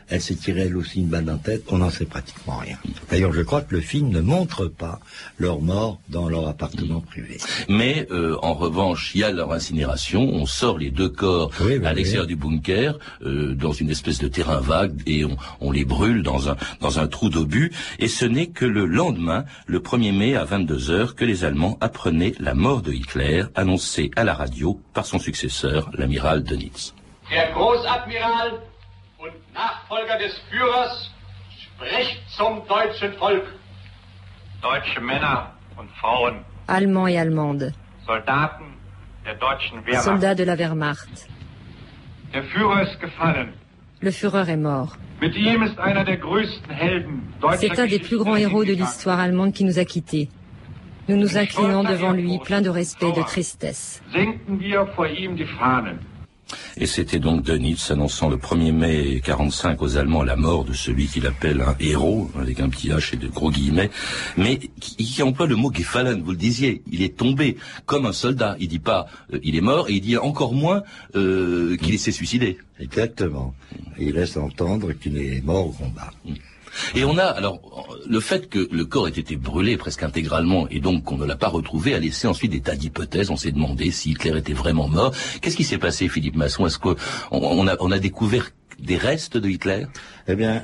elle 0.10 0.22
s'est 0.22 0.36
tirée 0.36 0.62
elle 0.62 0.78
aussi 0.78 1.00
une 1.00 1.08
balle 1.08 1.26
dans 1.26 1.34
la 1.34 1.38
tête 1.40 1.64
On 1.72 1.80
n'en 1.80 1.90
sait 1.90 2.06
pratiquement 2.06 2.58
rien. 2.58 2.78
D'ailleurs, 3.10 3.34
je 3.34 3.42
crois 3.42 3.62
que 3.62 3.76
le 3.76 3.82
film 3.82 4.10
ne 4.10 4.22
montre 4.22 4.68
pas 4.68 5.00
leur 5.38 5.62
mort 5.62 6.00
dans 6.10 6.30
leur 6.30 6.48
appartement 6.48 7.02
privé. 7.02 7.38
Mais 7.70 8.08
euh, 8.12 8.38
en 8.42 8.54
revanche, 8.54 9.12
il 9.16 9.22
y 9.22 9.24
a 9.24 9.32
leur 9.32 9.52
incinération. 9.52 10.22
On 10.22 10.46
sort 10.46 10.78
les 10.78 10.92
deux 10.92 11.10
corps 11.10 11.52
Oui, 11.62 11.84
à 11.86 11.94
l'extérieur 11.94 12.26
oui. 12.26 12.30
du 12.30 12.36
bunker, 12.36 12.98
euh, 13.24 13.54
dans 13.56 13.72
une 13.72 13.90
espèce 13.90 14.20
de 14.20 14.28
terrain 14.28 14.60
vague, 14.60 15.02
et 15.06 15.26
on, 15.26 15.38
on 15.62 15.72
les 15.72 15.86
brûle 15.86 16.24
dans 16.24 16.50
un 16.50 16.56
dans 16.82 17.00
un 17.00 17.08
trou 17.08 17.30
d'obus. 17.30 17.72
Et 18.00 18.08
ce 18.08 18.26
n'est 18.26 18.48
que 18.48 18.66
le 18.66 18.86
lendemain, 18.86 19.46
le 19.68 19.80
1er 19.80 20.12
mai 20.18 20.36
à 20.36 20.44
22 20.46 20.92
heures, 20.92 21.16
que 21.16 21.26
les 21.26 21.44
Allemands 21.44 21.78
apprenaient 21.82 22.34
la 22.40 22.54
mort 22.54 22.82
de 22.82 22.92
Hitler, 22.94 23.44
annoncée 23.56 24.12
à 24.16 24.24
la 24.24 24.34
radio 24.34 24.80
par 24.94 25.06
son 25.06 25.20
successeur, 25.20 25.90
l'amiral 25.94 26.44
Dönitz. 26.44 26.94
Der 27.30 27.52
Großadmiral 27.54 28.52
und 29.26 29.54
Nachfolger 29.54 30.18
des 30.18 30.34
Führers 30.50 31.12
spricht 31.64 32.22
zum 32.38 32.68
deutschen 32.68 33.14
Volk. 33.14 33.46
Deutsche 34.62 35.02
Männer 35.02 35.52
und 35.78 35.90
Frauen, 36.00 36.46
Allemands 36.68 37.10
et 37.12 37.18
Allemandes, 37.18 37.74
Soldaten 38.06 38.66
der 39.26 39.36
deutschen 39.36 39.86
Wehrmacht. 39.86 40.06
soldats 40.06 40.36
de 40.36 40.46
la 40.46 40.58
Wehrmacht. 40.58 41.10
Der 42.34 42.44
Führer 42.44 42.82
ist 42.84 43.00
gefallen. 43.00 43.54
Le 44.02 44.12
Führer 44.12 44.48
est 44.50 44.58
mort. 44.58 44.98
C'est 47.58 47.80
un 47.80 47.88
des 47.88 48.00
plus 48.00 48.18
grands 48.18 48.36
héros 48.36 48.66
de 48.66 48.74
l'histoire 48.74 49.20
allemande 49.20 49.54
qui 49.54 49.64
nous 49.64 49.80
a 49.80 49.86
quittés. 49.86 50.30
Nous 51.08 51.16
nous 51.16 51.38
inclinons 51.38 51.84
devant 51.84 52.12
lui, 52.12 52.38
plein 52.40 52.62
de 52.62 52.70
respect 52.70 53.10
et 53.10 53.14
de 53.14 53.24
tristesse. 53.24 54.02
Et 56.78 56.86
c'était 56.86 57.20
donc 57.20 57.44
Dönitz 57.44 57.92
annonçant 57.92 58.30
le 58.30 58.38
1er 58.38 58.72
mai 58.72 59.22
45 59.24 59.82
aux 59.82 59.98
Allemands 59.98 60.24
la 60.24 60.36
mort 60.36 60.66
de 60.66 60.74
celui 60.74 61.08
qu'il 61.08 61.26
appelle 61.26 61.62
un 61.62 61.76
héros, 61.80 62.30
avec 62.40 62.60
un 62.60 62.70
petit 62.70 62.90
H 62.90 63.14
et 63.14 63.18
de 63.18 63.28
gros 63.28 63.52
guillemets, 63.52 63.90
mais 64.38 64.60
qui, 64.80 65.24
emploie 65.24 65.48
le 65.48 65.56
mot 65.56 65.72
gefallen, 65.74 66.22
vous 66.22 66.32
le 66.32 66.38
disiez, 66.38 66.84
il 66.92 67.02
est 67.02 67.18
tombé 67.18 67.58
comme 67.86 68.06
un 68.06 68.14
soldat. 68.14 68.56
Il 68.60 68.68
dit 68.68 68.80
pas 68.80 69.08
euh, 69.34 69.40
il 69.44 69.56
est 69.56 69.62
mort 69.62 69.90
et 69.90 69.94
il 69.94 70.02
dit 70.02 70.18
encore 70.18 70.54
moins 70.54 70.84
euh, 71.16 71.78
qu'il 71.78 71.98
s'est 72.00 72.12
suicidé. 72.12 72.58
Exactement. 72.80 73.54
il 73.98 74.14
laisse 74.14 74.38
entendre 74.38 74.92
qu'il 74.94 75.18
est 75.18 75.42
mort 75.44 75.68
au 75.68 75.72
combat. 75.72 76.12
Et 76.96 77.04
on 77.04 77.18
a, 77.18 77.26
alors, 77.26 77.60
le 78.08 78.20
fait 78.20 78.50
que 78.50 78.68
le 78.72 78.86
corps 78.86 79.08
ait 79.08 79.12
été 79.12 79.36
brûlé 79.36 79.78
presque 79.78 80.04
intégralement 80.04 80.68
et 80.70 80.80
donc 80.80 81.04
qu'on 81.06 81.18
ne 81.18 81.26
l'a 81.26 81.36
pas 81.36 81.48
retrouvé 81.48 81.94
a 81.94 82.00
laissé 82.00 82.28
ensuite 82.28 82.52
des 82.52 82.62
tas 82.62 82.76
d'hypothèses. 82.76 83.30
On 83.32 83.38
s'est 83.38 83.52
demandé 83.52 83.92
si 83.92 84.12
Hitler 84.12 84.38
était 84.38 84.54
vraiment 84.54 84.88
mort. 84.88 85.14
Qu'est-ce 85.42 85.56
qui 85.56 85.64
s'est 85.64 85.78
passé, 85.78 86.08
Philippe 86.08 86.36
Masson? 86.36 86.66
Est-ce 86.66 86.80
qu'on 86.80 86.96
on 87.32 87.68
a, 87.68 87.76
on 87.80 87.92
a 87.92 88.00
découvert 88.00 88.50
des 88.80 88.98
restes 88.98 89.38
de 89.38 89.50
Hitler? 89.50 89.86
Eh 90.28 90.36
bien, 90.36 90.64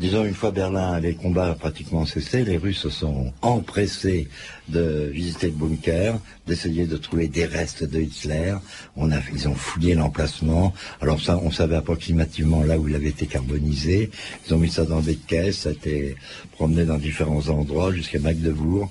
Disons, 0.00 0.24
une 0.24 0.34
fois 0.34 0.50
Berlin, 0.50 0.98
les 0.98 1.14
combats 1.14 1.54
pratiquement 1.54 2.06
cessé, 2.06 2.44
les 2.44 2.56
Russes 2.56 2.78
se 2.78 2.90
sont 2.90 3.32
empressés 3.40 4.26
de 4.68 5.10
visiter 5.12 5.46
le 5.46 5.52
bunker, 5.52 6.18
d'essayer 6.46 6.86
de 6.86 6.96
trouver 6.96 7.28
des 7.28 7.44
restes 7.44 7.84
de 7.84 8.00
Hitler. 8.00 8.56
Ils 8.96 9.48
ont 9.48 9.54
fouillé 9.54 9.94
l'emplacement. 9.94 10.72
Alors 11.00 11.20
ça, 11.20 11.38
on 11.38 11.50
savait 11.50 11.76
approximativement 11.76 12.64
là 12.64 12.78
où 12.78 12.88
il 12.88 12.94
avait 12.94 13.10
été 13.10 13.26
carbonisé. 13.26 14.10
Ils 14.46 14.54
ont 14.54 14.58
mis 14.58 14.70
ça 14.70 14.84
dans 14.84 15.00
des 15.00 15.16
caisses, 15.16 15.58
ça 15.58 15.68
a 15.68 15.72
été 15.72 16.16
promené 16.52 16.84
dans 16.84 16.98
différents 16.98 17.48
endroits 17.48 17.92
jusqu'à 17.92 18.18
Magdebourg. 18.18 18.90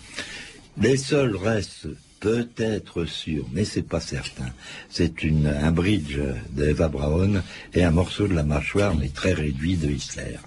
Les 0.80 0.98
seuls 0.98 1.36
restes 1.36 1.88
peut-être 2.22 3.06
sûrs, 3.06 3.48
mais 3.52 3.66
c'est 3.66 3.82
pas 3.82 4.00
certain. 4.00 4.50
C'est 4.90 5.14
un 5.24 5.72
bridge 5.72 6.20
d'Eva 6.52 6.88
Braun 6.88 7.42
et 7.74 7.84
un 7.84 7.92
morceau 7.92 8.28
de 8.28 8.34
la 8.36 8.44
mâchoire, 8.44 8.96
mais 8.96 9.10
très 9.10 9.34
réduit 9.34 9.76
de 9.76 9.90
Hitler. 9.90 10.38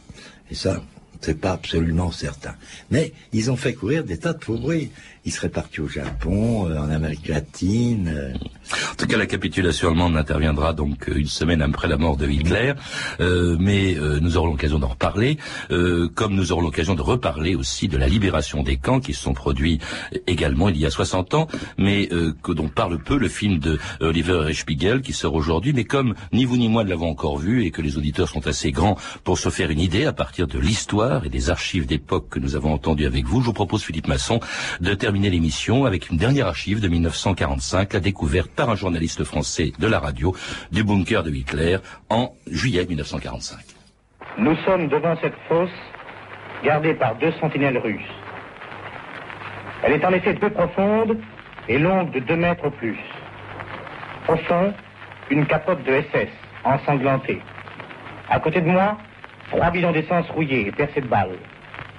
Et 0.54 0.56
ça, 0.56 0.80
c'est 1.20 1.40
pas 1.40 1.50
absolument 1.50 2.12
certain. 2.12 2.54
Mais 2.92 3.12
ils 3.32 3.50
ont 3.50 3.56
fait 3.56 3.74
courir 3.74 4.04
des 4.04 4.18
tas 4.18 4.34
de 4.34 4.44
faux 4.44 4.56
bruits 4.56 4.92
il 5.26 5.32
serait 5.32 5.48
parti 5.48 5.80
au 5.80 5.88
Japon, 5.88 6.68
euh, 6.68 6.78
en 6.78 6.90
Amérique 6.90 7.28
latine. 7.28 8.12
Euh. 8.14 8.32
En 8.92 8.94
tout 8.96 9.06
cas, 9.06 9.16
la 9.16 9.26
capitulation 9.26 9.88
allemande 9.88 10.16
interviendra 10.16 10.74
donc 10.74 11.08
euh, 11.08 11.16
une 11.16 11.26
semaine 11.26 11.62
après 11.62 11.88
la 11.88 11.96
mort 11.96 12.16
de 12.16 12.28
Hitler, 12.28 12.74
mais 13.20 13.96
nous 14.20 14.36
aurons 14.36 14.48
l'occasion 14.48 14.78
d'en 14.78 14.88
reparler, 14.88 15.38
comme 16.14 16.34
nous 16.34 16.52
aurons 16.52 16.62
l'occasion 16.62 16.94
de 16.94 17.02
reparler 17.02 17.54
aussi 17.54 17.88
de 17.88 17.96
la 17.96 18.06
libération 18.06 18.62
des 18.62 18.76
camps 18.76 19.00
qui 19.00 19.14
se 19.14 19.22
sont 19.22 19.34
produits 19.34 19.78
également 20.26 20.68
il 20.68 20.76
y 20.76 20.86
a 20.86 20.90
60 20.90 21.34
ans, 21.34 21.48
mais 21.78 22.08
que 22.42 22.52
dont 22.52 22.68
parle 22.68 22.98
peu 22.98 23.18
le 23.18 23.28
film 23.28 23.58
de 23.58 23.78
Oliver 24.00 24.52
Spiegel 24.52 25.02
qui 25.02 25.12
sort 25.12 25.34
aujourd'hui, 25.34 25.72
mais 25.72 25.84
comme 25.84 26.14
ni 26.32 26.44
vous 26.44 26.56
ni 26.56 26.68
moi 26.68 26.84
ne 26.84 26.90
l'avons 26.90 27.10
encore 27.10 27.38
vu 27.38 27.64
et 27.64 27.70
que 27.70 27.82
les 27.82 27.96
auditeurs 27.96 28.28
sont 28.28 28.46
assez 28.46 28.72
grands 28.72 28.96
pour 29.22 29.38
se 29.38 29.50
faire 29.50 29.70
une 29.70 29.80
idée 29.80 30.04
à 30.04 30.12
partir 30.12 30.46
de 30.46 30.58
l'histoire 30.58 31.24
et 31.24 31.28
des 31.28 31.50
archives 31.50 31.86
d'époque 31.86 32.28
que 32.30 32.38
nous 32.38 32.56
avons 32.56 32.72
entendues 32.72 33.06
avec 33.06 33.26
vous, 33.26 33.40
je 33.40 33.46
vous 33.46 33.52
propose 33.52 33.82
Philippe 33.82 34.08
Masson 34.08 34.40
de 34.80 34.94
terminer 34.94 35.13
l'émission 35.22 35.84
avec 35.84 36.10
une 36.10 36.16
dernière 36.16 36.48
archive 36.48 36.80
de 36.80 36.88
1945, 36.88 37.92
la 37.92 38.00
découverte 38.00 38.50
par 38.50 38.70
un 38.70 38.74
journaliste 38.74 39.24
français 39.24 39.72
de 39.78 39.86
la 39.86 39.98
radio 39.98 40.34
du 40.72 40.82
bunker 40.82 41.22
de 41.22 41.30
Hitler 41.30 41.78
en 42.10 42.32
juillet 42.50 42.84
1945. 42.84 43.58
Nous 44.38 44.56
sommes 44.64 44.88
devant 44.88 45.16
cette 45.22 45.36
fosse 45.48 45.70
gardée 46.64 46.94
par 46.94 47.14
deux 47.16 47.32
sentinelles 47.40 47.78
russes. 47.78 48.02
Elle 49.82 49.92
est 49.92 50.04
en 50.04 50.12
effet 50.12 50.34
peu 50.34 50.50
profonde 50.50 51.18
et 51.68 51.78
longue 51.78 52.10
de 52.12 52.20
deux 52.20 52.36
mètres 52.36 52.66
au 52.66 52.70
plus. 52.70 52.98
Au 54.28 54.36
fond, 54.36 54.74
une 55.30 55.46
capote 55.46 55.82
de 55.84 56.02
SS 56.12 56.28
ensanglantée. 56.64 57.40
À 58.28 58.40
côté 58.40 58.60
de 58.60 58.68
moi, 58.68 58.98
trois 59.50 59.70
bidons 59.70 59.92
d'essence 59.92 60.28
rouillés 60.30 60.66
et 60.66 60.72
percés 60.72 61.00
de 61.00 61.06
balles. 61.06 61.38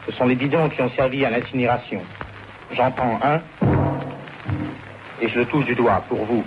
Ce 0.05 0.11
sont 0.13 0.25
les 0.25 0.35
bidons 0.35 0.69
qui 0.69 0.81
ont 0.81 0.91
servi 0.91 1.23
à 1.25 1.29
l'incinération. 1.29 2.01
J'entends 2.71 3.19
un 3.23 3.41
et 5.21 5.29
je 5.29 5.39
le 5.39 5.45
touche 5.45 5.65
du 5.65 5.75
doigt 5.75 6.03
pour 6.09 6.25
vous. 6.25 6.43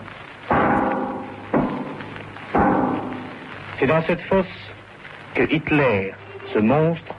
C'est 3.79 3.87
dans 3.87 4.03
cette 4.03 4.21
fosse 4.23 4.71
que 5.35 5.43
Hitler, 5.43 6.13
ce 6.53 6.59
monstre, 6.59 7.15